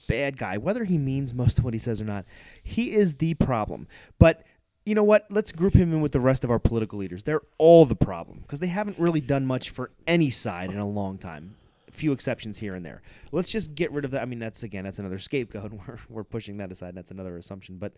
[0.08, 2.24] bad guy, whether he means most of what he says or not.
[2.62, 3.86] He is the problem.
[4.18, 4.42] But
[4.86, 5.26] you know what?
[5.30, 7.22] Let's group him in with the rest of our political leaders.
[7.24, 10.88] They're all the problem because they haven't really done much for any side in a
[10.88, 11.56] long time.
[11.88, 13.00] A few exceptions here and there.
[13.32, 14.22] Let's just get rid of that.
[14.22, 15.72] I mean, that's again, that's another scapegoat.
[15.86, 16.94] We're we're pushing that aside.
[16.94, 17.78] That's another assumption.
[17.78, 17.94] But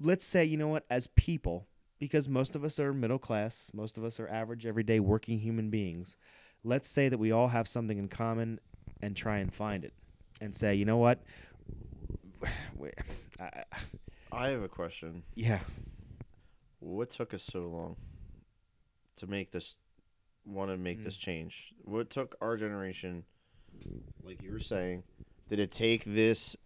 [0.00, 0.84] let's say, you know what?
[0.90, 1.66] As people,
[1.98, 5.70] because most of us are middle class, most of us are average, everyday working human
[5.70, 6.16] beings.
[6.62, 8.60] Let's say that we all have something in common
[9.00, 9.92] and try and find it
[10.40, 11.20] and say, you know what?
[14.32, 15.22] I- have a question.
[15.34, 15.60] yeah.
[16.80, 17.96] What took us so long
[19.16, 19.74] to make this?
[20.44, 21.04] Want to make Hmm.
[21.04, 21.72] this change?
[21.84, 23.24] What took our generation?
[24.22, 25.02] Like you were saying,
[25.48, 26.56] did it take this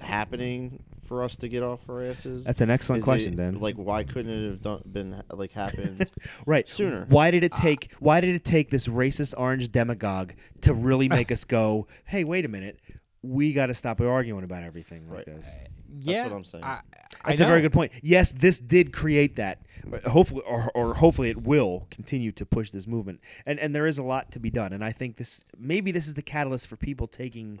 [0.00, 2.44] happening for us to get off our asses?
[2.44, 3.60] That's an excellent Is question, it- Dan.
[3.60, 6.10] Like, why couldn't it have done, been like happened?
[6.46, 7.06] right sooner.
[7.08, 7.92] Why did it take?
[8.00, 11.86] why did it take this racist orange demagogue to really make us go?
[12.04, 12.80] Hey, wait a minute.
[13.22, 15.36] We got to stop arguing about everything like Right.
[15.36, 15.46] this.
[15.46, 15.68] Uh,
[16.00, 16.64] yeah, what I'm saying.
[16.64, 16.80] I,
[17.24, 17.92] I That's a very good point.
[18.02, 19.62] Yes, this did create that.
[20.06, 23.20] Hopefully, or, or hopefully, it will continue to push this movement.
[23.46, 24.72] And and there is a lot to be done.
[24.72, 27.60] And I think this maybe this is the catalyst for people taking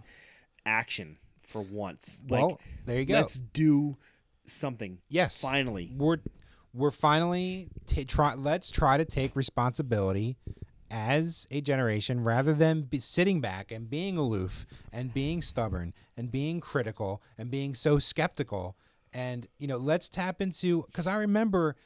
[0.66, 2.22] action for once.
[2.28, 3.14] Well, like, there you go.
[3.14, 3.96] let's do
[4.46, 4.98] something.
[5.08, 5.40] Yes.
[5.40, 5.90] finally.
[5.96, 6.18] we're
[6.74, 10.36] we're finally ta try let's try to take responsibility
[10.90, 16.60] as a generation rather than sitting back and being aloof and being stubborn and being
[16.60, 18.76] critical and being so skeptical.
[19.12, 21.76] And you know let's tap into because i remember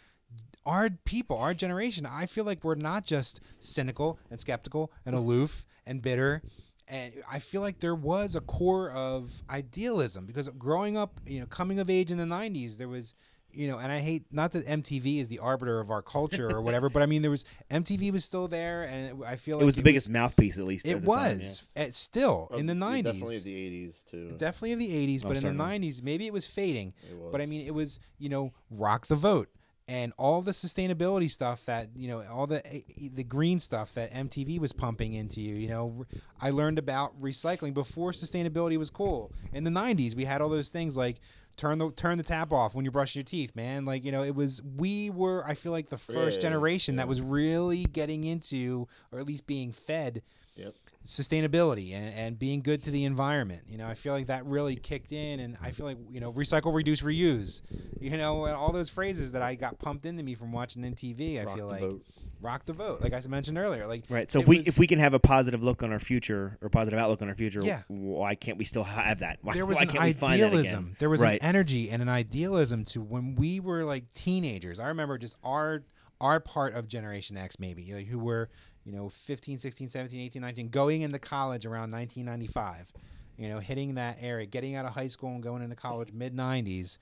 [0.67, 5.65] our people our generation i feel like we're not just cynical and skeptical and aloof
[5.87, 6.43] and bitter.
[6.89, 11.47] And i feel like there was a core of idealism because growing up you know
[11.47, 13.15] coming of age in the 90s there was
[13.55, 16.61] you know and i hate not that mtv is the arbiter of our culture or
[16.63, 19.63] whatever but i mean there was mtv was still there and it, i feel like
[19.63, 20.87] It was the biggest mouthpiece, at least.
[20.87, 24.29] it at the time, was It's still oh, in the 90s Definitely the 80s too.
[24.37, 27.33] definitely of the 80s Oh, but in the 90s maybe it was fading It was.
[27.33, 29.49] but i mean it was you know rock the vote
[29.89, 33.93] and all the sustainability stuff that you know all the eh, eh, the green stuff
[33.95, 36.07] that mtv was pumping into you you know
[36.41, 40.71] i learned about recycling before sustainability was cool in the 90s we had all those
[40.71, 41.17] things like
[41.63, 44.25] turn the turn the tap off when you're brushing your teeth man like you know
[44.25, 47.03] it was we were i feel like the first Yeah, generation yeah.
[47.03, 50.23] that was really getting into or at least being fed
[50.57, 50.75] Yep.
[51.03, 53.63] sustainability and, and being good to the environment.
[53.69, 56.31] You know, I feel like that really kicked in, and I feel like you know,
[56.33, 57.63] recycle, reduce, reuse.
[58.01, 61.41] You know, and all those phrases that I got pumped into me from watching MTV.
[61.41, 62.03] I Rock feel like vote.
[62.43, 63.87] Rock the vote, like I mentioned earlier.
[63.87, 64.31] Like Right.
[64.31, 66.69] So if we was- if we can have a positive look on our future or
[66.69, 67.83] positive outlook on our future, Yeah.
[67.89, 69.39] why can't we still have that?
[69.43, 70.97] Why, there was why an can't we find idealism.
[70.99, 71.41] There was right.
[71.41, 74.79] an energy and an idealism to when we were like teenagers.
[74.81, 75.85] I remember just our
[76.21, 78.49] our part of Generation X maybe, like who were,
[78.85, 82.93] you know, 15, 16, 17, 18, 19 going into college around 1995.
[83.37, 86.35] You know, hitting that area, getting out of high school and going into college mid
[86.37, 86.99] 90s.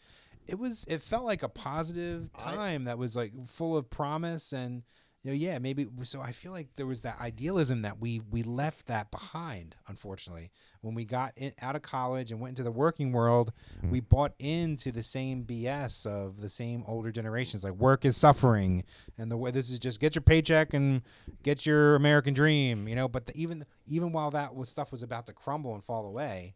[0.47, 4.83] It was it felt like a positive time that was like full of promise and
[5.23, 8.43] you know, yeah, maybe so I feel like there was that idealism that we we
[8.43, 10.51] left that behind unfortunately.
[10.81, 13.91] When we got in, out of college and went into the working world hmm.
[13.91, 18.85] we bought into the same bs of the same older generations like work is suffering
[19.19, 21.03] and the way this is just get your paycheck and
[21.43, 23.09] get your american dream you know?
[23.09, 26.55] But the, even even while that was stuff was about to crumble and fall away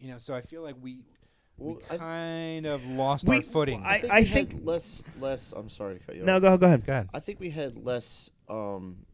[0.00, 1.04] you know so i feel like we
[1.58, 4.52] Well, we I- kind of lost We- our footing I- I think I we think-
[4.52, 5.52] had less less.
[5.52, 6.42] I'm sorry to cut you No, off.
[6.42, 6.84] go go ahead.
[6.84, 9.06] go ahead I think we had less um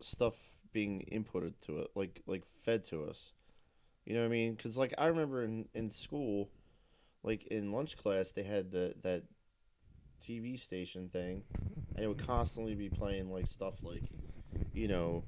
[0.00, 0.34] stuff
[0.72, 3.32] being inputted to it, like like fed to us.
[4.06, 4.54] You know what I mean?
[4.54, 6.50] Because like I remember in in school,
[7.22, 9.24] like in lunch class, they had the that
[10.20, 11.44] TV station thing,
[11.94, 14.04] and it would constantly be playing like stuff like,
[14.72, 15.22] you know,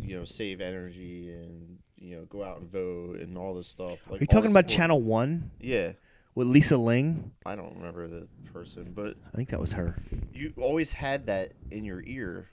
[0.00, 3.98] you know, save energy and you know go out and vote and all this stuff.
[4.08, 5.92] Like Are you all talking this about important- Channel One Yeah,
[6.34, 7.32] with Lisa Ling?
[7.46, 9.96] I don't remember the person, but I think that was her.
[10.32, 12.48] you always had that in your ear,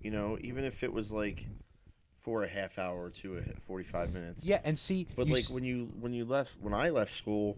[0.00, 1.46] you know, even if it was like
[2.20, 4.44] for a half hour to a 45 minutes.
[4.44, 7.12] yeah and see But you like s- when you when you left when I left
[7.12, 7.56] school,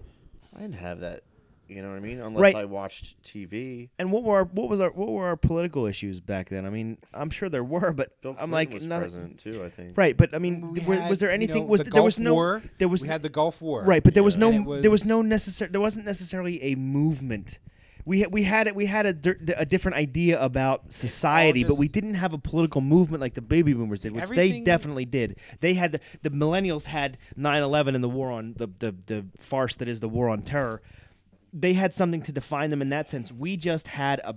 [0.54, 1.22] I didn't have that.
[1.70, 2.20] You know what I mean?
[2.20, 2.56] Unless Right.
[2.56, 3.90] I watched TV.
[3.98, 6.66] And what were our, what was our what were our political issues back then?
[6.66, 9.02] I mean, I'm sure there were, but Bill I'm Clinton like was nothing.
[9.10, 9.62] president too.
[9.64, 9.96] I think.
[9.96, 11.62] Right, but I mean, we were, had, was there you anything?
[11.64, 12.62] know, was the there was no War.
[12.78, 14.40] there was we had the Gulf War right, but there was Yeah.
[14.40, 17.58] no And it there was was- no necessary there wasn't necessarily a movement
[18.06, 21.76] we ha- we had it we had a, dir- a different idea about society, but
[21.76, 25.04] we didn't have a political movement like the baby boomers See, did, which they definitely
[25.04, 25.38] did.
[25.60, 29.76] They had the, the millennials had 9/11 and the war on the, the the farce
[29.76, 30.80] that is the war on terror.
[31.52, 33.32] They had something to define them in that sense.
[33.32, 34.36] We just had a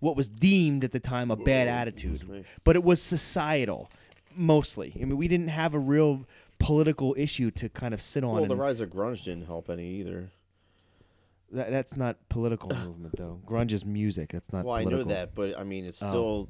[0.00, 3.90] what was deemed at the time a bad attitude, but it was societal
[4.34, 4.92] mostly.
[5.00, 6.26] I mean, we didn't have a real
[6.58, 8.32] political issue to kind of sit on.
[8.34, 10.30] Well, the rise of grunge didn't help any either.
[11.52, 13.40] that, that's not political movement though.
[13.46, 14.30] Grunge is music.
[14.32, 14.64] That's not.
[14.64, 16.08] Well, I know that, but I mean, it's Oh.
[16.08, 16.48] still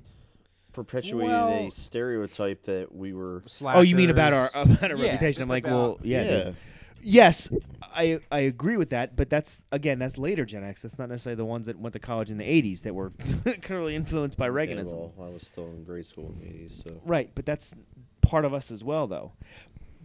[0.73, 3.43] perpetuated Well- a stereotype that we were.
[3.65, 5.43] Oh, you mean about our about our Yeah, reputation?
[5.45, 6.45] I'm like, about- well, yeah, Yeah.
[6.45, 6.57] dude.
[7.03, 7.51] Yes,
[7.83, 10.83] I I agree with that, but that's again that's later Gen X.
[10.83, 13.13] That's not necessarily the ones that went to college in the '80s that were
[13.63, 14.93] clearly influenced by Yeah, Reaganism.
[15.17, 17.75] well, I was still in grade school in the '80s, so Right, but that's
[18.21, 19.33] part of us as well, though.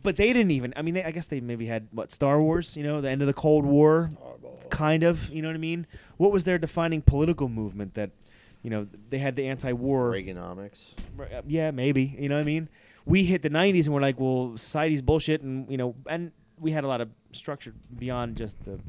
[0.03, 0.73] But they didn't even.
[0.75, 2.75] I mean, they, I guess they maybe had what Star Wars.
[2.77, 4.11] You know, the end of the Cold War,
[4.69, 5.29] kind of.
[5.29, 5.87] You know what I mean?
[6.17, 8.11] What was their defining political movement that,
[8.63, 10.11] you know, they had the anti-war.
[10.11, 10.93] Reaganomics.
[11.19, 12.15] Uh, Yeah, maybe.
[12.17, 12.69] You know what I mean?
[13.05, 15.41] We hit the 90s and we're like, well, society's bullshit.
[15.41, 18.79] And, you know, and we had a lot of structure beyond just the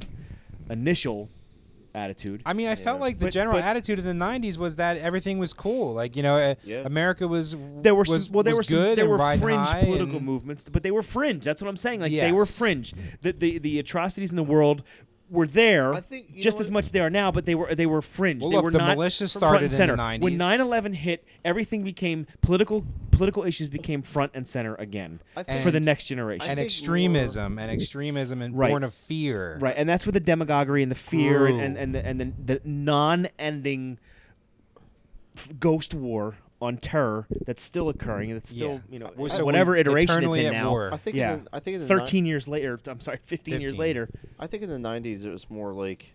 [0.71, 1.29] initial
[1.95, 2.43] attitude.
[2.47, 4.99] I mean, I felt like the But- general but- attitude of the '90s was that
[4.99, 5.95] everything was cool.
[5.95, 6.83] Like you know, uh, Yeah.
[6.85, 9.69] America was there were was, some, well, there was were some, good there were fringe
[9.69, 11.45] political and- movements, but they were fringe.
[11.45, 12.01] That's what I'm saying.
[12.01, 12.95] Like they were fringe.
[13.23, 14.83] The, the the atrocities in the world
[15.31, 16.75] were there I think just as what?
[16.85, 18.41] much they are now, but they were they were fringe.
[18.41, 20.21] Well, they look, were the not militia front and started in the 90s.
[20.21, 22.85] When 9/11 hit, everything became political.
[23.11, 26.49] Political issues became front and center again I think- for the next generation.
[26.49, 28.71] And think extremism and extremism and Right.
[28.71, 29.59] born of fear.
[29.61, 31.65] Right, and that's where the demagoguery and the fear and Grew.
[31.65, 33.99] and and the, and the, the non-ending
[35.37, 38.79] f- ghost war on terror that's still occurring that's still Yeah.
[38.91, 40.71] you know We're- so whatever iteration it's in at now.
[40.71, 40.91] war.
[40.93, 41.17] I think.
[41.17, 42.81] yeah, In the, I think in the thirteen years later.
[42.87, 44.09] I'm sorry, fifteen, years later.
[44.39, 46.15] I think in the '90s it was more like,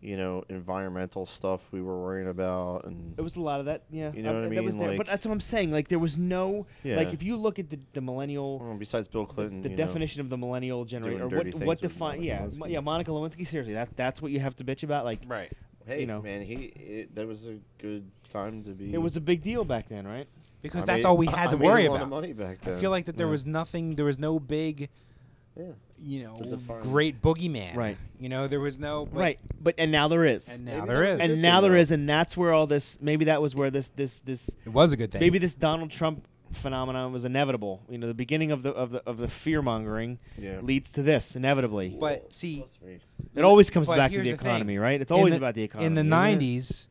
[0.00, 3.82] you know, environmental stuff we were worrying about, and It was a lot of that.
[3.90, 4.86] Yeah, You know uh, what I That was mean?
[4.88, 5.72] there, but that's what I'm saying.
[5.72, 6.96] Like there was no Yeah.
[6.96, 8.60] like if you look at the the millennial.
[8.60, 11.44] well, besides Bill Clinton, the you know, definition of the millennial generation, doing or what
[11.46, 12.22] dirty what things define?
[12.22, 13.44] Yeah, yeah, Monica Lewinsky.
[13.44, 15.04] Seriously, that that's what you have to bitch about.
[15.04, 15.52] Like, Right.
[15.90, 16.22] Hey, you know.
[16.22, 18.92] man, he it, that was a good time to be.
[18.94, 20.26] it was a big deal back then, right?
[20.62, 22.08] Because I that's made- all we I- had I to made worry a lot of
[22.08, 22.20] about.
[22.20, 22.74] money back then.
[22.74, 23.30] I feel like that there Yeah.
[23.32, 23.96] was nothing.
[23.96, 24.88] There was no big,
[25.56, 25.64] yeah.
[26.02, 27.74] you know, To define- great boogeyman.
[27.74, 27.96] Right.
[28.18, 29.06] You know, there was no.
[29.06, 30.48] But, right, but and now there is.
[30.48, 31.14] And now Maybe there that was is.
[31.14, 31.76] a good and thing, now there though.
[31.78, 32.98] is, and that's where all this.
[33.00, 35.20] Maybe that was where this this this it was a good thing.
[35.20, 37.82] maybe this Donald Trump phenomenon was inevitable.
[37.88, 40.60] You know, the beginning of the of the of the fear mongering Yeah.
[40.60, 41.96] leads to this inevitably.
[41.98, 42.64] But see,
[43.34, 45.00] it always comes back to here's the the economy, right?
[45.00, 45.86] It's always the- about the economy.
[45.86, 46.16] in the isn't it?
[46.16, 46.86] '90s,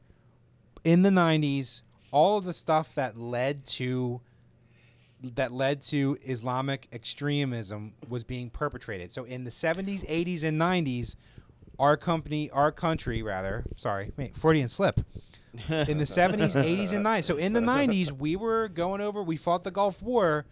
[0.84, 1.82] in the '90s,
[2.12, 4.22] all of the stuff that led to
[5.22, 9.12] that led to Islamic extremism was being perpetrated.
[9.12, 11.18] So in the 70s, 80s, and 90s,
[11.78, 15.02] our company, our country, rather, sorry, wait, Freudian slip.
[15.68, 17.24] In the 70s, 80s, and 90s.
[17.24, 19.24] So in the 90s, we were going over.
[19.24, 20.46] We fought the Gulf War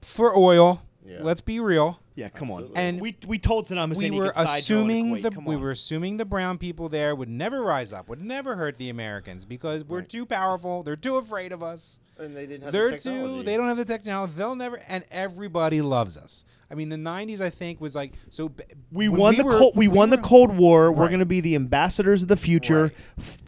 [0.00, 0.82] for oil.
[1.04, 1.18] Yeah.
[1.22, 1.98] Let's be real.
[2.14, 2.70] Yeah, come on.
[2.76, 5.30] And we we told Saddam we Hussein he were could side drone in assuming the
[5.46, 8.90] we were assuming the brown people there would never rise up, would never hurt the
[8.90, 10.08] Americans because we're Right.
[10.08, 10.82] too powerful.
[10.82, 12.00] They're too afraid of us.
[12.18, 13.42] And they didn't have They're the too.
[13.42, 14.34] They don't have the technology.
[14.36, 14.78] They'll never.
[14.88, 16.44] And everybody loves us.
[16.70, 18.50] I mean, the '90s I think was like so.
[18.50, 20.92] b- We when won the were- Cold, we, won the Cold War.
[20.92, 22.82] We're going to be the ambassadors of the future.
[22.84, 22.92] Right.
[23.18, 23.38] F-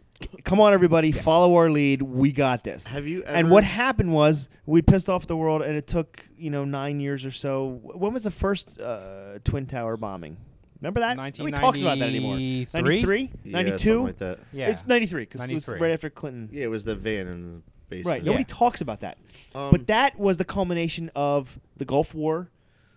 [0.45, 1.25] Come on, everybody, Yes.
[1.25, 2.03] follow our lead.
[2.03, 2.87] We got this.
[2.89, 6.51] Have you and what happened was we pissed off the world, and it took you
[6.51, 7.81] know nine years or so.
[7.83, 10.37] When was the first uh, twin tower bombing?
[10.83, 11.17] Remember that?
[11.17, 12.33] Nobody talks about that anymore.
[12.35, 13.31] 1993?
[13.31, 13.33] 93?
[13.45, 14.03] Yeah, 92?
[14.05, 14.39] like that.
[14.53, 16.51] Yeah, It's 93 because it was right after Clinton.
[16.53, 18.07] Yeah, it was the van in the basement.
[18.07, 18.23] Right.
[18.25, 18.55] Nobody Yeah.
[18.55, 19.17] talks about that.
[19.55, 22.51] Um, but that was the culmination of the Gulf War,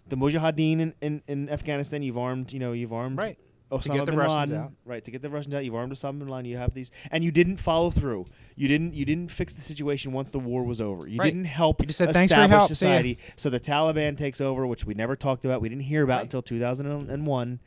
[0.09, 2.03] the Mujahideen in, in, in Afghanistan.
[2.03, 3.37] You've armed, you know, you've armed Right.
[3.69, 4.63] Oh, Osama get the bin Russians Laden.
[4.63, 4.71] out.
[4.85, 5.65] Right to get the Russians out.
[5.65, 6.45] You've armed Osama bin Laden.
[6.45, 8.25] You have these, and you didn't follow through.
[8.55, 8.93] You didn't.
[8.93, 11.07] You didn't fix the situation once the war was over.
[11.07, 11.25] You Right.
[11.33, 12.67] didn't help You just said, "Thanks for your help.
[12.69, 13.17] See ya." society.
[13.35, 15.61] So the Taliban takes over, which we never talked about.
[15.61, 16.23] We didn't hear about Right.
[16.23, 17.59] until 2001.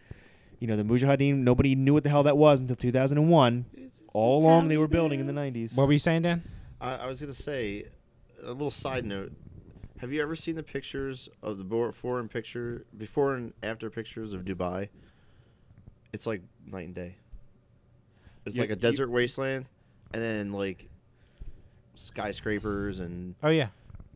[0.58, 1.36] You know, the Mujahideen.
[1.38, 3.66] Nobody knew what the hell that was until 2001.
[4.12, 5.76] All along, they were building in the 90s.
[5.76, 6.42] What were you saying, Dan?
[6.80, 7.84] I, I was gonna say
[8.42, 9.32] a little side note.
[9.98, 14.32] Have you ever seen the pictures of the before and picture before and after pictures
[14.32, 14.88] of Dubai?
[16.12, 17.16] It's like night and day.
[18.46, 19.66] It's You- like a you- desert wasteland,
[20.12, 20.88] and then like
[21.94, 23.68] skyscrapers and Oh yeah.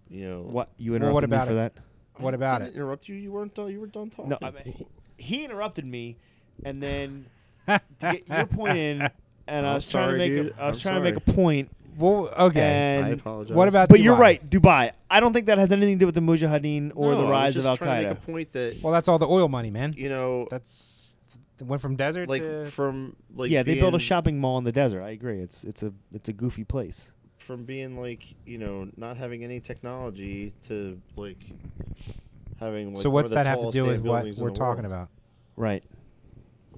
[0.09, 0.41] you know.
[0.43, 1.55] what you Well, interrupted what me for it?
[1.55, 1.73] that?
[2.23, 2.77] What about didn't it?
[2.77, 3.17] Interrupt you?
[3.17, 3.71] You weren't done.
[3.71, 4.31] You were done talking.
[4.31, 4.87] No, I mean,
[5.17, 6.17] he interrupted me,
[6.65, 7.25] and then
[7.67, 9.01] to get your point in,
[9.49, 10.55] and I I'm was trying to make dude.
[10.57, 11.35] a, I was I'm trying to make a sorry.
[11.37, 11.71] point.
[11.97, 12.61] Well, okay.
[12.99, 13.55] And I apologize.
[13.57, 14.21] what about but you're Dubai?
[14.21, 14.93] right, Dubai.
[15.11, 17.23] I don't think that has anything to do with the Mujahideen or No, the I
[17.23, 18.11] was rise of just Al trying to Qaeda.
[18.11, 19.95] make a point that Well, that's all the oil money, man.
[19.97, 21.14] you know That's the
[21.67, 24.65] went from desert like to from like yeah, they built a being- shopping mall in
[24.65, 25.03] the desert.
[25.03, 25.41] I agree.
[25.41, 27.07] It's it's a it's a goofy place.
[27.39, 31.39] from being like you know not having any technology to like
[32.61, 34.15] having like so one what's of the that have to tallest do damn with what
[34.19, 34.93] buildings in we're the talking world.
[34.95, 35.09] about?
[35.57, 35.85] Right.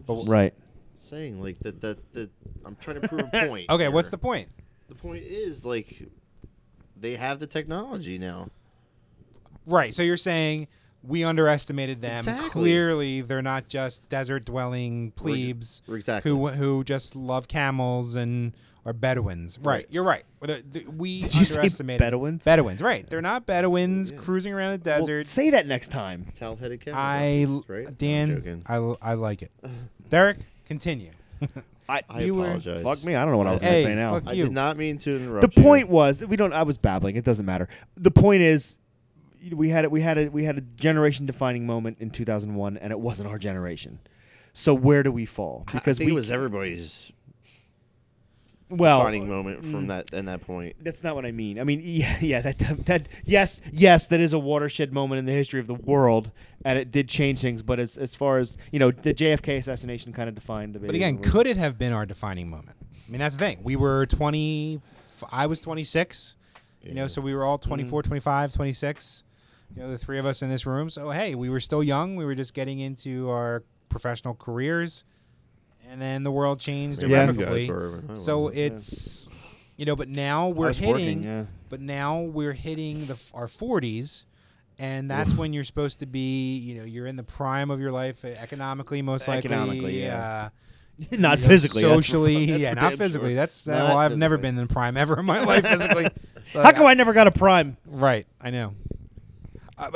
[0.09, 0.55] Just Right.
[0.99, 2.30] saying like that that that
[2.64, 3.68] I'm trying to prove a point.
[3.70, 4.12] Okay, what's here.
[4.12, 4.49] the point?
[4.89, 6.03] the point is like
[6.99, 8.49] they have the technology now.
[9.66, 9.93] Right.
[9.93, 10.68] So you're saying
[11.07, 12.18] we underestimated them.
[12.18, 12.50] Exactly.
[12.50, 16.30] Clearly, they're not just desert dwelling plebes Exactly.
[16.30, 18.52] who who just love camels and
[18.84, 19.59] are Bedouins.
[19.59, 19.66] Right.
[19.74, 19.86] Right.
[19.90, 20.22] You're right.
[20.40, 22.44] The- the- we Did you say underestimated Bedouins?
[22.44, 22.80] Bedouins.
[22.80, 23.09] Right.
[23.11, 24.18] They're not Bedouins Yeah.
[24.18, 25.26] cruising around the Well, desert.
[25.26, 26.26] say that next time.
[26.36, 27.98] Towel-headed camel I right?
[27.98, 28.62] Dan.
[28.66, 29.50] I, I like it.
[30.09, 31.11] Derek, continue.
[31.88, 32.82] I, I you were- apologize.
[32.84, 33.16] fuck me.
[33.16, 34.12] I don't know what I was Hey, gonna say now.
[34.14, 35.57] fuck I did not mean to the interrupt.
[35.57, 35.62] you.
[35.64, 36.52] point was we don't.
[36.52, 37.16] I was babbling.
[37.16, 37.68] It doesn't matter.
[37.96, 38.76] The point is,
[39.53, 39.91] we had it.
[39.91, 43.39] We had a we had a generation defining moment in 2001, and it wasn't our
[43.39, 44.01] generation.
[44.53, 45.64] So where do we fall?
[45.68, 47.12] I Because think we it was everybody's
[48.68, 49.89] well defining moment from mm.
[49.89, 50.76] that and that point.
[50.80, 51.61] That's not what I mean.
[51.61, 55.32] I mean, yeah, yeah, that that yes, yes, that is a watershed moment in the
[55.32, 56.32] history of the world,
[56.64, 57.62] and it did change things.
[57.62, 60.80] But as as far as you know, the JFK assassination kind of defined the.
[60.80, 61.30] But again, boomers.
[61.30, 62.76] could it have been our defining moment?
[62.80, 63.61] I mean, that's the thing.
[63.62, 64.80] We were 20.
[65.30, 66.37] I was 26.
[66.82, 69.24] You know, so we were all 24, 25, 26.
[69.76, 70.88] You know, the three of us in this room.
[70.90, 72.16] So hey, we were still young.
[72.16, 75.04] We were just getting into our professional careers,
[75.90, 77.08] and then the world changed Yeah.
[77.24, 77.70] irrevocably.
[78.10, 79.30] I So it's
[79.76, 80.90] you know, but now we're hitting.
[80.92, 81.44] working, yeah.
[81.68, 84.24] But now we're hitting the our 40s,
[84.78, 86.56] and that's when you're supposed to be.
[86.56, 89.50] You know, you're in the prime of your life uh, economically, most likely.
[89.50, 90.48] Economically, yeah.
[91.02, 93.30] Uh, not you physically, that's socially, that's yeah, not physically.
[93.30, 93.34] sure.
[93.36, 96.06] That's uh, Not well, I've never been in prime ever in my life physically.
[96.52, 97.76] So, How come I never got a prime?
[97.88, 98.74] Right, I know.
[99.78, 99.90] Uh,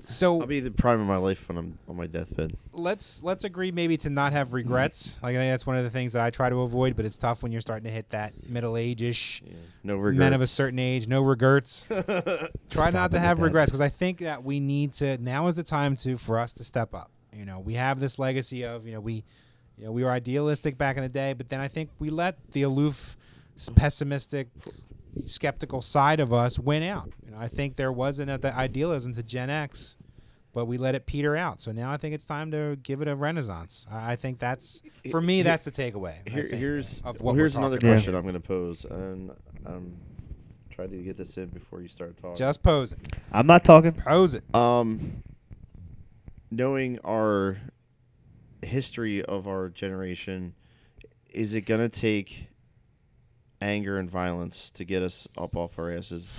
[0.00, 2.52] so I'll be the prime of my life when I'm on my deathbed.
[2.74, 5.18] let's let's agree maybe to not have regrets.
[5.22, 7.16] Like I think that's one of the things that I try to avoid, but it's
[7.16, 9.42] tough when you're starting to hit that middle age ish.
[9.44, 9.54] Yeah.
[9.82, 10.18] No regrets.
[10.18, 11.86] Men of a certain age, no regrets.
[12.70, 15.16] Try not to have regrets because I think that we need to.
[15.18, 17.10] Now is the time to for us to step up.
[17.32, 19.24] You know, we have this legacy of you know we,
[19.78, 22.36] you know, we were idealistic back in the day, but then I think we let
[22.52, 23.16] the aloof,
[23.74, 24.48] pessimistic,
[25.26, 27.12] skeptical side of us went out.
[27.24, 29.96] You know, I think there wasn't a, the idealism to Gen X,
[30.52, 31.60] but we let it peter out.
[31.60, 33.86] So now I think it's time to give it a renaissance.
[33.90, 35.42] I, I think that's for me.
[35.42, 36.26] That's the takeaway.
[36.28, 37.94] Here, think, here's of well, what we're here's another talking about.
[37.96, 39.30] question I'm going to pose, and
[39.66, 39.96] I'm
[40.70, 42.36] trying to get this in before you start talking.
[42.36, 42.98] Just pose it.
[43.32, 43.92] I'm not talking.
[43.92, 44.44] Pose it.
[44.54, 45.22] um,
[46.50, 47.58] knowing our
[48.62, 50.54] history of our generation,
[51.32, 52.48] is it going to take
[53.64, 56.38] anger and violence to get us up off our asses?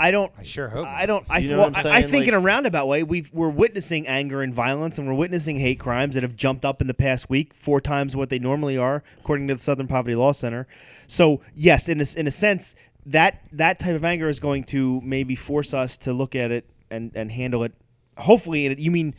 [0.00, 0.32] I don't.
[0.38, 0.86] I sure hope.
[0.86, 1.24] I don't.
[1.28, 2.10] I, You know well, what I'm I, I saying?
[2.10, 5.78] think in a roundabout way, we've we're witnessing anger and violence, and we're witnessing hate
[5.78, 9.02] crimes that have jumped up in the past week, four times what they normally are,
[9.20, 10.66] according to the Southern Poverty Law Center.
[11.06, 12.74] So yes, in a, s- in a sense,
[13.04, 16.64] that that type of anger is going to maybe force us to look at it
[16.90, 17.72] and and handle it.
[18.16, 19.14] Hopefully, in it, you mean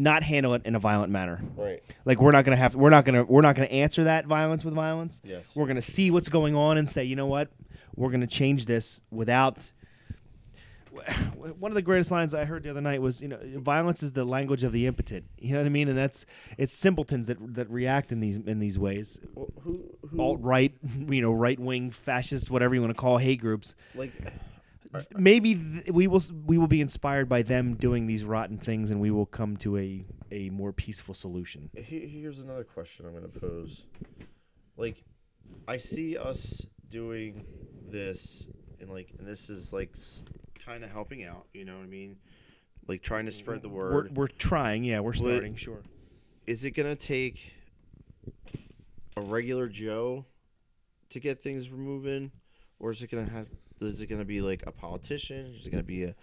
[0.00, 1.42] not handle it in a violent manner.
[1.56, 1.82] Right.
[2.06, 4.72] Like we're not gonna have we're not gonna we're not gonna answer that violence with
[4.74, 5.20] violence.
[5.22, 5.44] Yes.
[5.54, 7.50] We're gonna see what's going on and say, you know what,
[7.94, 9.58] we're gonna change this without.
[11.36, 14.12] One of the greatest lines I heard the other night was, you know, violence is
[14.12, 15.24] the language of the impotent.
[15.38, 15.88] You know what I mean?
[15.88, 16.24] And that's
[16.56, 19.20] it's simpletons that that react in these in these ways.
[19.34, 20.74] Well, who, who Alt right,
[21.08, 23.74] you know, right wing, fascist, whatever you want to call hate groups.
[23.94, 24.12] like
[25.14, 29.00] Maybe th- we will we will be inspired by them doing these rotten things, and
[29.00, 31.70] we will come to a a more peaceful solution.
[31.74, 33.84] Here's another question I'm going to pose.
[34.76, 35.04] Like,
[35.68, 37.44] I see us doing
[37.88, 38.44] this,
[38.80, 39.92] and like, and this is like
[40.64, 41.46] kind of helping out.
[41.52, 42.16] You know what I mean?
[42.88, 44.16] Like trying to spread the We're, word.
[44.16, 45.82] we're trying, yeah, we're starting, sure.
[46.46, 47.52] Is it going to take
[49.16, 50.24] a regular Joe
[51.10, 52.32] to get things moving,
[52.80, 53.46] or is it going to have?
[53.80, 55.54] Is it going to be like a politician?
[55.58, 56.14] Is it going to be a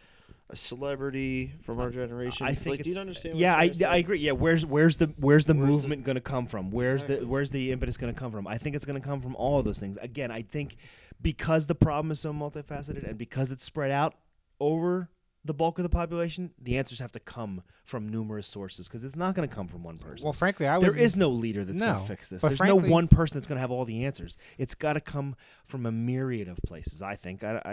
[0.50, 2.48] a celebrity from our generation?
[2.48, 3.36] I think like, do you understand?
[3.36, 4.20] What Yeah, I, I agree.
[4.20, 6.72] Yeah, where's where's the where's the Where's movement going to come from?
[6.72, 8.48] Where's the where's the impetus going to come from?
[8.48, 9.98] I think it's going to come from all of those things.
[9.98, 10.78] Again, I think
[11.22, 14.16] because the problem is so multifaceted and because it's spread out
[14.60, 15.10] over
[15.48, 19.16] the bulk of the population, the answers have to come from numerous sources because it's
[19.16, 20.26] not going to come from one person.
[20.26, 20.94] well, frankly, I was.
[20.94, 22.42] there is no leader that's going to fix this.
[22.42, 24.38] There's frankly- no one person that's going to have all the answers.
[24.58, 25.36] It's got to come
[25.66, 27.02] from a myriad of places.
[27.02, 27.44] I think.
[27.44, 27.62] I.
[27.66, 27.72] I,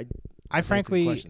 [0.51, 1.23] I that's frankly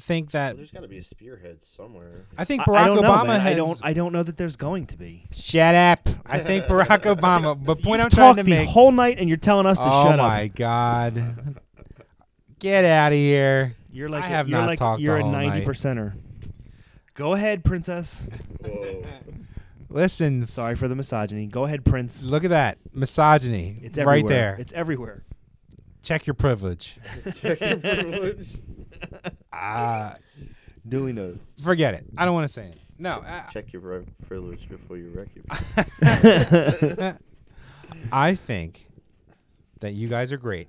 [0.00, 2.26] think that Well, there's got to be a spearhead somewhere.
[2.36, 3.40] I think Barack I don't know, Obama man.
[3.40, 3.52] has.
[3.52, 3.80] I don't.
[3.84, 5.26] I don't know that there's going to be.
[5.32, 6.08] Shut up!
[6.26, 7.54] I think Barack Obama.
[7.64, 8.68] But point I'm You've trying talked to the make.
[8.68, 10.24] whole night, and you're telling us to oh shut up.
[10.26, 11.60] Oh my god!
[12.58, 13.76] Get out of here!
[13.94, 15.46] You're like I a, have you're not like talked you're the a whole night.
[15.48, 16.12] ninety percenter.
[17.14, 18.20] Go ahead, princess.
[18.60, 19.02] Whoa.
[19.88, 21.46] Listen, Sorry for the misogyny.
[21.46, 22.24] Go ahead, Prince.
[22.24, 23.78] look at that misogyny.
[23.82, 24.28] It's right everywhere.
[24.30, 24.56] there.
[24.58, 25.22] It's everywhere.
[26.02, 26.98] Check your privilege.
[27.36, 28.48] Check your privilege.
[29.52, 30.14] Ah,
[30.88, 31.38] Duly noted.
[31.62, 32.04] forget it.
[32.16, 32.78] I don't want to say it.
[32.98, 35.44] No, I, Check your pri- privilege before you wreck your.
[38.12, 38.86] I think
[39.80, 40.68] that you guys are great,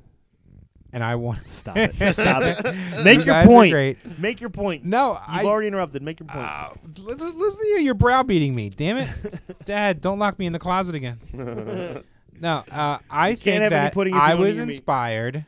[0.94, 1.94] and I want to Stop it.
[2.14, 3.04] Stop it.
[3.04, 3.72] Make You your point.
[3.72, 4.20] great.
[4.20, 4.84] Make your point.
[4.86, 5.46] No, You've I.
[5.46, 6.02] already interrupted.
[6.02, 6.46] Make your point.
[6.46, 6.70] Uh,
[7.00, 7.78] listen, listen to you.
[7.80, 8.70] You're browbeating me.
[8.70, 9.10] Damn it,
[9.66, 10.02] Dad!
[10.02, 11.20] Don't lock me in the closet again.
[12.38, 14.74] No, uh, I can't think have any that pudding I was eat your meat.
[14.74, 15.46] inspired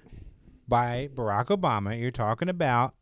[0.70, 2.00] by Barack Obama.
[2.00, 2.94] You're talking about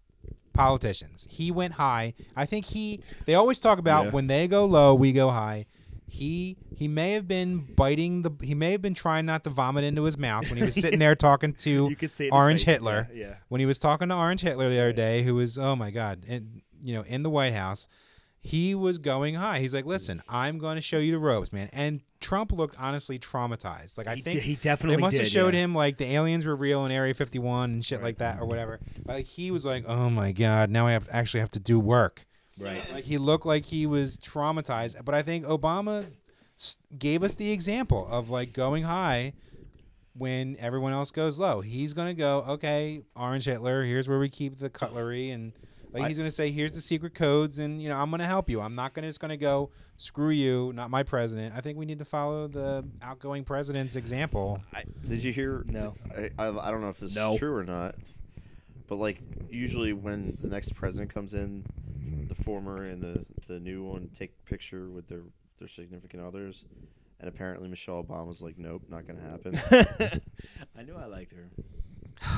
[0.54, 1.28] politicians.
[1.30, 2.16] He went high.
[2.36, 3.02] I think he.
[3.28, 4.12] They always talk about Yeah.
[4.12, 5.68] when they go low, we go high.
[6.16, 8.32] He he may have been biting the.
[8.42, 11.00] He may have been trying not to vomit into his mouth when he was sitting
[11.00, 12.64] there talking to You could see it in his Orange.
[12.64, 13.10] Hitler.
[13.14, 13.34] Yeah, yeah.
[13.50, 16.24] When he was talking to Orange Hitler the other day, who was oh my god,
[16.26, 17.90] and you know in the White House,
[18.40, 19.60] he was going high.
[19.60, 21.70] He's like, listen, I'm going to show you the ropes, man.
[21.74, 23.98] And Trump looked honestly traumatized.
[23.98, 25.62] Like I He think di- he definitely they must have did, showed yeah.
[25.62, 28.48] him like the aliens were real in Area 51 and shit like that or mm-hmm.
[28.48, 28.80] whatever.
[29.06, 31.78] But, like he was like, oh my god, now I have actually have to do
[31.78, 32.26] work.
[32.58, 32.82] Right.
[32.94, 35.04] Like he looked like he was traumatized.
[35.04, 36.06] But I think Obama
[36.98, 39.34] gave us the example of like going high
[40.14, 41.60] when everyone else goes low.
[41.62, 43.84] He's gonna go, okay, Orange Hitler.
[43.84, 45.52] Here's where we keep the cutlery, and
[45.92, 48.62] like he's gonna say, here's the secret codes, and you know I'm gonna help you.
[48.62, 51.54] I'm not gonna just gonna go screw you, not my president.
[51.56, 54.62] I think we need to follow the outgoing president's example.
[55.08, 55.66] Did you hear?
[55.68, 55.94] No.
[56.18, 57.34] I, I, I don't know if this No.
[57.34, 57.96] is true or not,
[58.88, 61.66] but like usually when the next president comes in,
[62.06, 62.28] Mm-hmm.
[62.28, 65.22] the former and the the new one take a picture with their
[65.60, 66.66] their significant others,
[67.20, 70.22] and apparently Michelle Obama's like, nope, not gonna happen.
[70.78, 71.50] I knew I liked her.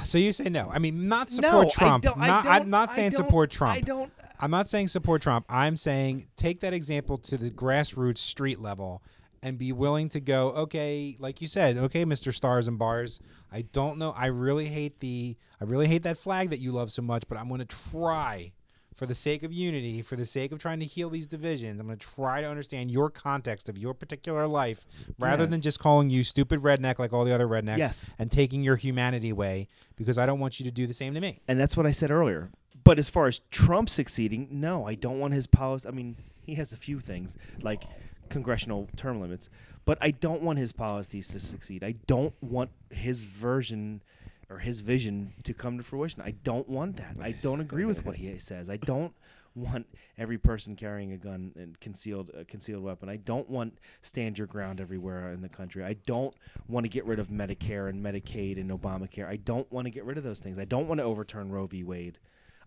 [0.04, 0.70] So you say no?
[0.72, 2.06] I mean, not support no, Trump.
[2.06, 3.76] I don't, I not, don't, I'm not I saying don't- support Trump.
[3.78, 4.12] I don't.
[4.40, 5.46] I'm not saying support Trump.
[5.50, 9.02] I'm saying take that example to the grassroots street level
[9.44, 12.34] and be willing to go, okay, like you said, okay, Mr.
[12.34, 13.20] Stars and Bars,
[13.52, 14.14] I don't know.
[14.16, 17.38] I really hate the I really hate that flag that you love so much, but
[17.38, 18.52] I'm going to try
[18.98, 21.80] for the sake of unity, for the sake of trying to heal these divisions.
[21.80, 24.88] I'm going to try to understand your context of your particular life
[25.20, 25.50] rather Yeah.
[25.52, 28.06] than just calling you stupid redneck like all the other rednecks Yes.
[28.18, 31.22] and taking your humanity away because I don't want you to do the same to
[31.22, 31.40] me.
[31.48, 32.50] And that's what I said earlier.
[32.84, 35.88] But as far as Trump succeeding, no, I don't want his policy.
[35.88, 37.84] I mean, he has a few things like
[38.30, 39.50] congressional term limits,
[39.86, 41.84] but I don't want his policies to succeed.
[41.84, 44.02] I don't want his version
[44.50, 46.22] or his vision to come to fruition.
[46.22, 47.16] I don't want that.
[47.22, 48.70] I don't agree with what he says.
[48.70, 49.14] I don't
[49.56, 49.88] want
[50.18, 53.10] every person carrying a gun and concealed a concealed weapon.
[53.10, 55.84] I don't want stand your ground everywhere in the country.
[55.84, 56.34] I don't
[56.68, 59.28] want to get rid of Medicare and Medicaid and Obamacare.
[59.28, 60.60] I don't want to get rid of those things.
[60.60, 61.84] I don't want to overturn Roe v.
[61.84, 62.20] Wade.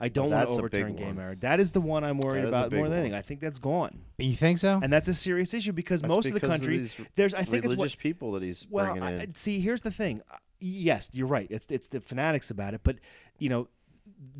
[0.02, 1.40] I don't want to overturn gay marriage.
[1.40, 2.98] That is the one I'm worried That is a about more than one.
[3.00, 3.14] anything.
[3.14, 4.80] I think that's gone, You think so?
[4.82, 7.34] and that's a serious issue because That's most of the because country these there's.
[7.34, 9.34] I think it's religious what, people that he's well, bringing I, in.
[9.34, 10.22] see, here's the thing.
[10.60, 11.46] Yes, you're right.
[11.50, 12.96] It's it's the fanatics about it, but
[13.38, 13.68] you know,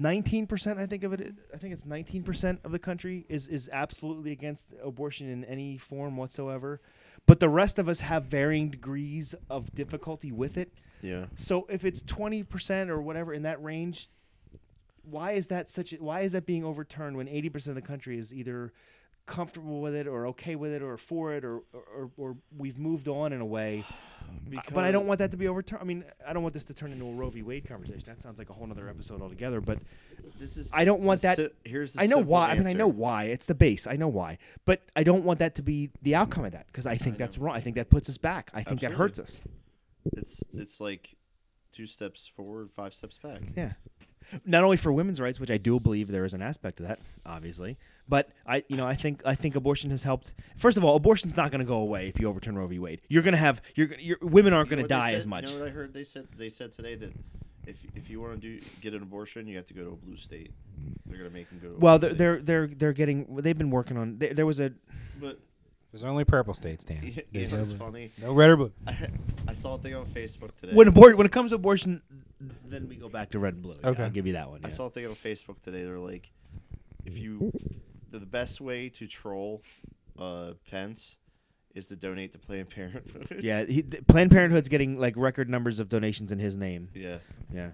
[0.01, 4.33] 19% I think of it I think it's 19% of the country is is absolutely
[4.33, 6.81] against abortion in any form whatsoever.
[7.27, 10.73] But the rest of us have varying degrees of difficulty with it.
[11.03, 11.27] yeah.
[11.37, 14.09] So if it's 20% or whatever in that range,
[15.03, 18.19] why is that such a, why is that being overturned when 80% of the country
[18.19, 18.73] is either
[19.31, 23.09] comfortable with it or okay with it or for it or or, or we've moved
[23.09, 25.83] on in a way I- but I don't want that to be overturned.
[25.83, 27.43] I mean, I don't want this to turn into a Roe v.
[27.43, 28.05] Wade conversation.
[28.07, 29.61] That sounds like a whole other episode altogether.
[29.61, 29.79] But
[30.39, 30.71] This is.
[30.73, 32.51] I don't want the that- si- here's the I know simple why.
[32.51, 33.25] I mean, I know why.
[33.25, 33.87] It's the base.
[33.87, 34.39] I know why.
[34.67, 37.39] But I don't want that to be the outcome of that because I think that's
[37.39, 37.57] wrong.
[37.57, 38.51] I think that puts us back.
[38.55, 39.43] I think that hurts us.
[40.13, 41.17] It's it's like
[41.73, 43.41] two steps forward, five steps back.
[43.57, 43.73] Yeah.
[44.45, 47.01] Not only for women's rights, which I do believe there is an aspect of that,
[47.27, 50.35] obviously, but I, you know, I think I think abortion has helped.
[50.57, 52.79] First of all, abortion's not going to go away if you overturn Roe v.
[52.79, 53.01] Wade.
[53.09, 55.49] You're going to have you're, you're women aren't You going to die as much.
[55.49, 55.95] You know what I heard?
[55.95, 57.13] They said they said today that
[57.67, 59.97] if if you want to do get an abortion, you have to go to a
[59.97, 60.53] blue state.
[61.07, 61.69] They're gonna make them go.
[61.69, 62.47] To a well, blue they're, state.
[62.47, 63.37] they're they're they're getting.
[63.37, 64.19] They've been working on.
[64.19, 64.73] There, there was a
[65.21, 65.39] But
[65.93, 67.03] There's only purple states, Dan.
[67.05, 68.13] you know There's no, funny?
[68.21, 68.73] no red or blue.
[68.87, 69.09] I,
[69.49, 70.73] I saw a thing on Facebook today.
[70.75, 72.01] when abort when it comes to abortion,
[72.67, 73.75] then we go back to red and blue.
[73.83, 74.03] Yeah, Okay.
[74.05, 74.61] I'll give you that one.
[74.65, 74.75] I yeah.
[74.75, 75.83] saw a thing on Facebook today.
[75.85, 76.31] They're like,
[77.05, 77.51] if you,
[78.11, 79.63] the, the best way to troll
[80.19, 81.17] uh, Pence
[81.75, 83.41] is to donate to Planned Parenthood.
[83.43, 86.89] Yeah, he, th- Planned Parenthood's getting like record numbers of donations in his name.
[86.95, 87.19] yeah.
[87.53, 87.71] Yeah.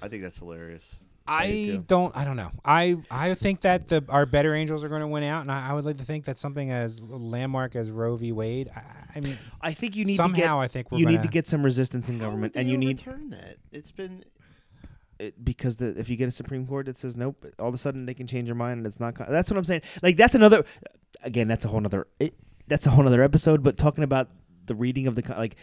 [0.00, 0.94] I think that's hilarious.
[1.28, 1.84] I do I too.
[1.86, 2.16] don't.
[2.16, 2.50] I don't know.
[2.64, 5.70] I I think that the our better angels are going to win out, and I,
[5.70, 8.32] I would like to think that something as landmark as Roe v.
[8.32, 8.70] Wade.
[8.74, 8.82] I,
[9.16, 11.22] I mean, I think you need somehow to get I think we're you gonna, need
[11.24, 13.56] to get some resistance in government, How would and you need turn that.
[13.72, 14.24] It's been
[15.18, 17.78] it, because the, if you get a Supreme Court that says nope, all of a
[17.78, 19.14] sudden they can change your mind, and it's not.
[19.14, 19.82] co- That's what I'm saying.
[20.02, 20.64] Like that's another.
[21.22, 22.06] Again, that's a whole other.
[22.68, 23.62] That's a whole other episode.
[23.62, 24.28] But talking about
[24.66, 25.56] the reading of the like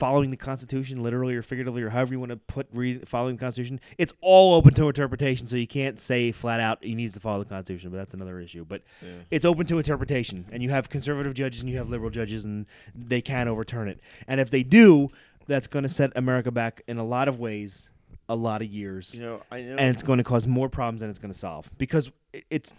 [0.00, 3.40] following the Constitution, literally or figuratively, or however you want to put read, following the
[3.40, 5.46] Constitution, it's all open to interpretation.
[5.46, 7.90] So you can't say flat out he needs to follow the Constitution.
[7.90, 8.64] But that's another issue.
[8.66, 9.08] But Yeah.
[9.30, 12.66] it's open to interpretation, and you have conservative judges and you have liberal judges, and
[12.94, 14.00] they can overturn it.
[14.26, 15.10] And if they do,
[15.46, 17.90] that's going to set America back in a lot of ways,
[18.28, 19.76] a lot of years You know, I know.
[19.76, 22.10] and it's going to cause more problems than it's going to solve because
[22.50, 22.74] it's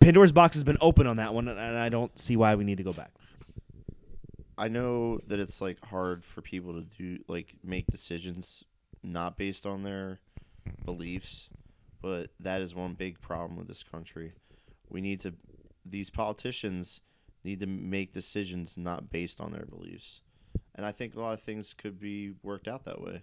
[0.00, 2.76] Pandora's box has been open on that one, and I don't see why we need
[2.78, 3.12] to go back.
[4.58, 8.64] I know that it's like hard for people to do like make decisions
[9.02, 10.20] not based on their
[10.84, 11.48] beliefs,
[12.00, 14.32] but that is one big problem with this country.
[14.88, 15.34] We need to
[15.84, 17.00] these politicians
[17.44, 20.20] need to make decisions not based on their beliefs.
[20.74, 23.22] And I think a lot of things could be worked out that way.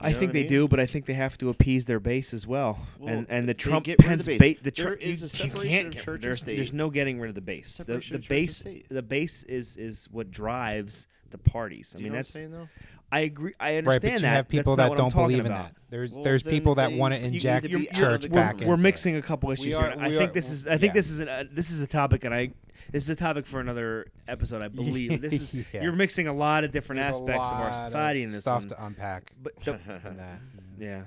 [0.00, 0.50] I think they mean?
[0.50, 2.78] do, but I think they have to appease their base as well.
[2.98, 4.56] Well, and and the Trump get Pence the base, base.
[4.62, 6.56] the There Tru- is you- a separation you can't of church and there's, state.
[6.56, 7.68] There's no getting rid of the base.
[7.68, 11.94] The, Separation the of base the base is is what drives the parties.
[11.94, 12.68] I you mean that's what I'm saying though?
[13.14, 13.52] I agree.
[13.60, 14.28] I understand Right, but you that.
[14.36, 15.66] have people That's that not what I'm don't believe in about.
[15.68, 15.74] that.
[15.90, 18.28] There's Well, there's people that want to inject to You're, be out you're- of the
[18.28, 18.68] we're, back government.
[18.68, 19.96] we're into mixing a couple issues are- here.
[20.00, 20.92] I think are- this is I think yeah.
[20.94, 22.50] this is an, uh, this is a topic, and I
[22.90, 24.62] this is a topic for another episode.
[24.62, 25.82] I believe this is Yeah.
[25.84, 28.62] you're mixing a lot of different There's aspects of our lot society in this stuff
[28.62, 28.68] one.
[28.70, 29.72] to unpack But the,
[30.16, 30.40] that.
[30.78, 31.02] yeah,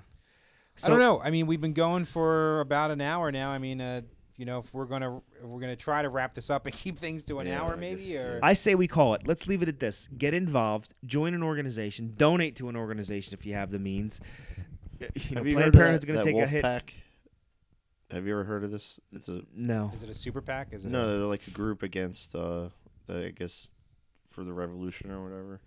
[0.84, 1.20] I don't know.
[1.22, 3.49] I mean, we've been going for about an hour now.
[3.51, 4.01] I mean, uh,
[4.38, 6.98] you know, if we're gonna if we're gonna try to wrap this up and keep
[6.98, 8.40] things to an Yeah, hour, maybe, guess, or.
[8.44, 9.26] I say we call it.
[9.28, 10.08] Let's leave it at this.
[10.18, 10.94] Get involved.
[11.06, 12.14] Join an organization.
[12.18, 14.22] Donate to an organization if you have the means.
[15.02, 16.38] Uh, You know, Have you Planned heard Parenthood's of going that, to that take a
[16.38, 16.64] wolf hit.
[16.64, 16.94] pack?
[18.12, 19.00] Have you ever heard of this?
[19.12, 19.92] It's a No.
[19.94, 20.70] is it a super PAC?
[20.72, 22.70] Is it no, a- they're like a group against uh,
[23.06, 23.68] the, I guess
[24.30, 25.62] for the revolution or whatever.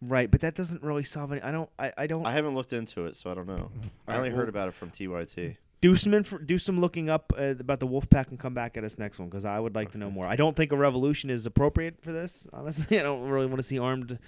[0.00, 1.40] Right, but that doesn't really solve any.
[1.42, 1.68] I don't.
[1.78, 2.24] I, I don't.
[2.26, 3.70] I haven't looked into it, so I don't know.
[4.06, 5.56] I only heard about it from TYT.
[5.80, 8.76] Do some inf- do some looking up uh, about the Wolf PAC and come back
[8.76, 10.26] at us next one because I would like to know more.
[10.26, 12.48] I don't think a revolution is appropriate for this.
[12.52, 14.18] Honestly, I don't really want to see armed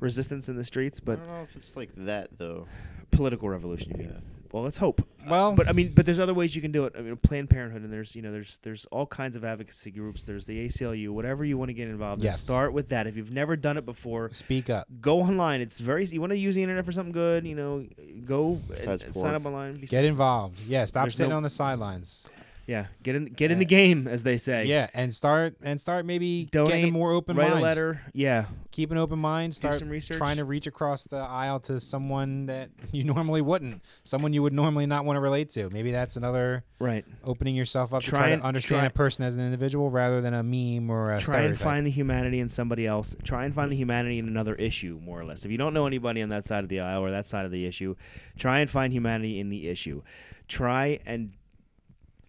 [0.00, 2.66] resistance in the streets, But I don't know if it's like that though.
[3.12, 3.92] political revolution.
[3.92, 4.22] You mean?
[4.56, 4.60] Yeah.
[4.60, 5.00] Well, let's hope.
[5.00, 6.94] Uh, Well- but I mean, but there's other ways you can do it.
[6.98, 10.24] I mean, Planned Parenthood, and there's you know, there's there's all kinds of advocacy groups.
[10.24, 12.26] There's the ACLU, whatever you want to get involved in.
[12.26, 12.40] Yes.
[12.40, 13.06] Start with that.
[13.06, 14.86] If you've never done it before, Speak up.
[15.00, 15.60] go online.
[15.60, 16.04] It's very.
[16.06, 17.84] You want to use the internet for something good, you know,
[18.24, 19.76] go Besides and, sign up online.
[19.76, 20.60] Be- Get involved.
[20.66, 22.28] Yeah, stop There's sitting no- on the sidelines.
[22.66, 24.64] Yeah, get in get in Uh, the game, as they say.
[24.66, 27.60] Yeah, and start and start maybe Donate, getting a more open Write mind.
[27.60, 28.00] a letter.
[28.12, 29.54] Yeah, Keep an open mind.
[29.54, 30.18] Start some research.
[30.18, 33.82] trying to reach across the aisle to someone that you normally wouldn't.
[34.04, 35.70] Someone you would normally not want to relate to.
[35.70, 37.04] Maybe that's another right.
[37.24, 39.88] opening yourself up to Try try and- to understand try- a person as an individual
[39.90, 43.16] rather than a meme or a Try and find the humanity in somebody else.
[43.24, 45.44] Try and find the humanity in another issue, more or less.
[45.46, 47.50] If you don't know anybody on that side of the aisle or that side of
[47.52, 47.94] the issue,
[48.38, 50.02] try and find humanity in the issue.
[50.48, 51.32] Try and,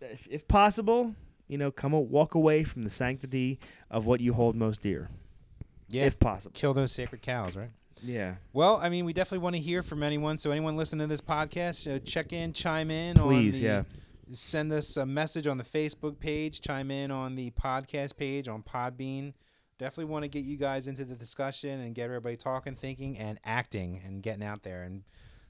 [0.02, 1.16] if, if possible,
[1.48, 5.10] you know, come a, walk away from the sanctity of what you hold most dear,
[5.90, 6.52] yeah, if possible.
[6.54, 7.72] kill those sacred cows, right?
[8.04, 8.36] Yeah.
[8.54, 10.38] Well, I mean, we definitely want to hear from anyone.
[10.38, 13.16] So anyone listening to this podcast, uh, check in, chime in.
[13.18, 13.84] Please, on the, yeah.
[14.32, 16.62] Send us a message on the Facebook page.
[16.62, 19.34] Chime in on the podcast page on Podbean.
[19.80, 23.40] Definitely want to get you guys into the discussion and get everybody talking, thinking, and
[23.46, 25.04] acting, and getting out there, and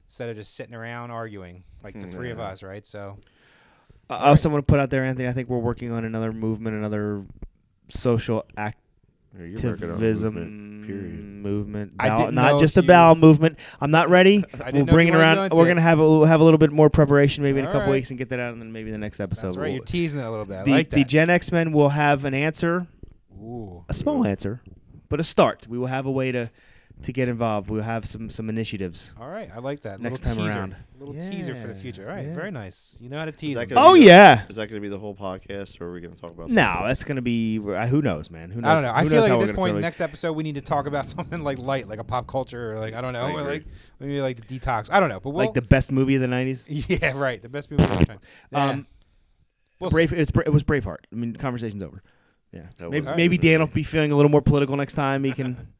[0.04, 2.86] instead of just sitting around arguing like the three of us, right?
[2.86, 3.18] So
[4.10, 5.28] I also want to put out there, Anthony.
[5.28, 7.24] I think we're working on another movement, another
[7.88, 8.70] social Yeah,
[9.38, 11.14] you're working activism movement, period.
[11.14, 11.92] movement.
[11.98, 13.58] I didn't not if just a you- bowel movement.
[13.80, 14.44] I'm not ready.
[14.52, 15.50] We'll didn't know if bring it around.
[15.50, 15.68] go We're it.
[15.68, 17.90] gonna have a, we'll have a little bit more preparation, maybe in a couple right.
[17.90, 19.48] weeks, and get that out, and then maybe the next episode.
[19.48, 19.64] that's right.
[19.66, 20.58] we'll- You're teasing it a little bit.
[20.58, 21.04] I the like the.
[21.04, 22.86] Gen X Men will have an answer,
[23.38, 23.84] Ooh.
[23.88, 24.62] a small answer,
[25.08, 25.66] but a start.
[25.68, 26.50] We will have a way to
[27.02, 27.70] to get involved.
[27.70, 29.12] We'll have some some initiatives.
[29.20, 30.00] All right, I like that.
[30.00, 30.58] Next little time teaser.
[30.58, 30.76] around.
[30.98, 32.08] Little teaser for the future.
[32.08, 32.34] All right, yeah.
[32.34, 32.98] very nice.
[33.00, 33.54] You know how to tease.
[33.54, 33.76] that them.
[33.76, 34.46] gonna Oh the- yeah.
[34.48, 36.50] Is that going to be the whole podcast, or are we going to talk about?
[36.50, 37.58] No, something that's gonna be.
[37.58, 38.50] uh, Who knows, man?
[38.50, 38.70] Who knows?
[38.70, 38.92] I don't know.
[38.92, 41.44] I feel like at this point, like- next episode, we need to talk about something
[41.44, 43.64] like light, like a pop culture, or like I don't know, I or like
[44.00, 44.90] maybe like the detox.
[44.92, 46.64] I don't know, but we'll, like the best movie of the '90s.
[47.00, 48.18] yeah, right, the best movie of all time.
[48.50, 48.64] Yeah.
[48.70, 48.86] Um,
[49.80, 50.12] We'll Brave.
[50.12, 51.04] It's Bra- it was Braveheart.
[51.12, 52.02] I mean, conversation's over.
[52.52, 52.62] Yeah.
[52.78, 53.40] That Maybe maybe Alright.
[53.40, 55.22] Dan will be feeling a little more political next time.
[55.24, 55.68] He can.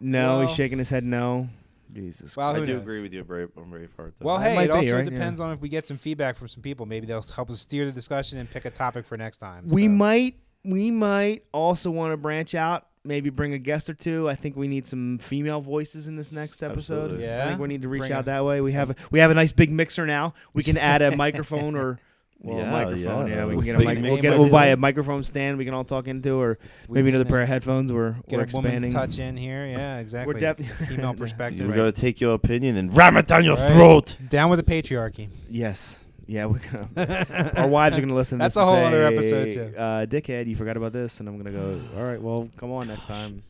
[0.00, 1.04] no, he's shaking his head.
[1.04, 1.48] No.
[1.92, 2.36] Jesus.
[2.36, 2.82] Well, I do knows?
[2.82, 4.12] agree with you, Brave on Braveheart.
[4.18, 4.26] Though.
[4.26, 5.04] well, That hey, might it be, also right?
[5.04, 6.84] depends on if we get some feedback from some people.
[6.84, 9.68] Maybe they'll help us steer the discussion and pick a topic for next time.
[9.68, 9.88] We so.
[9.90, 10.34] might
[10.64, 14.28] we might also want to branch out, maybe bring a guest or two.
[14.28, 17.04] I think we need some female voices in this next episode.
[17.04, 17.32] Absolutely.
[17.32, 18.60] I think we need to reach Bring out a- that way.
[18.60, 20.34] We have a, we have a nice big mixer now.
[20.52, 21.98] We can add a microphone or
[22.40, 23.26] well, Yeah, a microphone.
[23.28, 25.58] yeah, Yeah, we can get a big mic- we'll get we'll buy a microphone stand
[25.58, 26.58] we can all talk into or
[26.88, 27.92] We maybe another pair of headphones.
[27.92, 28.90] We're Get we're a expanding.
[28.92, 29.66] touch in here.
[29.66, 30.38] Yeah, exactly.
[30.40, 30.58] def-
[30.88, 31.66] Female perspective.
[31.68, 33.72] We're going to take your opinion and ram it down your Right.
[33.72, 34.16] throat.
[34.28, 35.28] Down with the patriarchy.
[35.48, 35.98] Yes.
[36.30, 37.52] Yeah, we're gonna.
[37.56, 38.36] our wives are gonna listen.
[38.38, 39.74] That's this a and whole other episode, too.
[39.74, 41.80] Uh, dickhead, you forgot about this, and I'm gonna go.
[41.96, 43.42] All right, well, come on next time.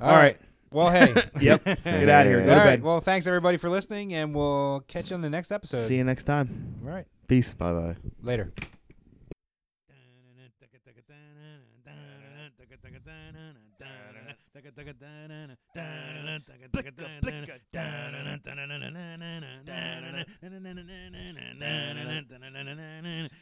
[0.00, 0.36] All right.
[0.72, 1.14] Well, hey.
[1.40, 1.64] Yep.
[1.84, 2.44] Get out of here.
[2.44, 2.64] Go All to right.
[2.76, 2.82] bed.
[2.82, 5.78] Well, thanks everybody for listening, and we'll catch you on the next episode.
[5.78, 6.76] See you next time.
[6.84, 7.06] All right.
[7.26, 7.54] Peace.
[7.54, 7.96] Bye bye.
[8.22, 8.52] Later.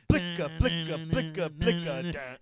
[0.09, 2.39] Blicka, blicka, blicka, blicka.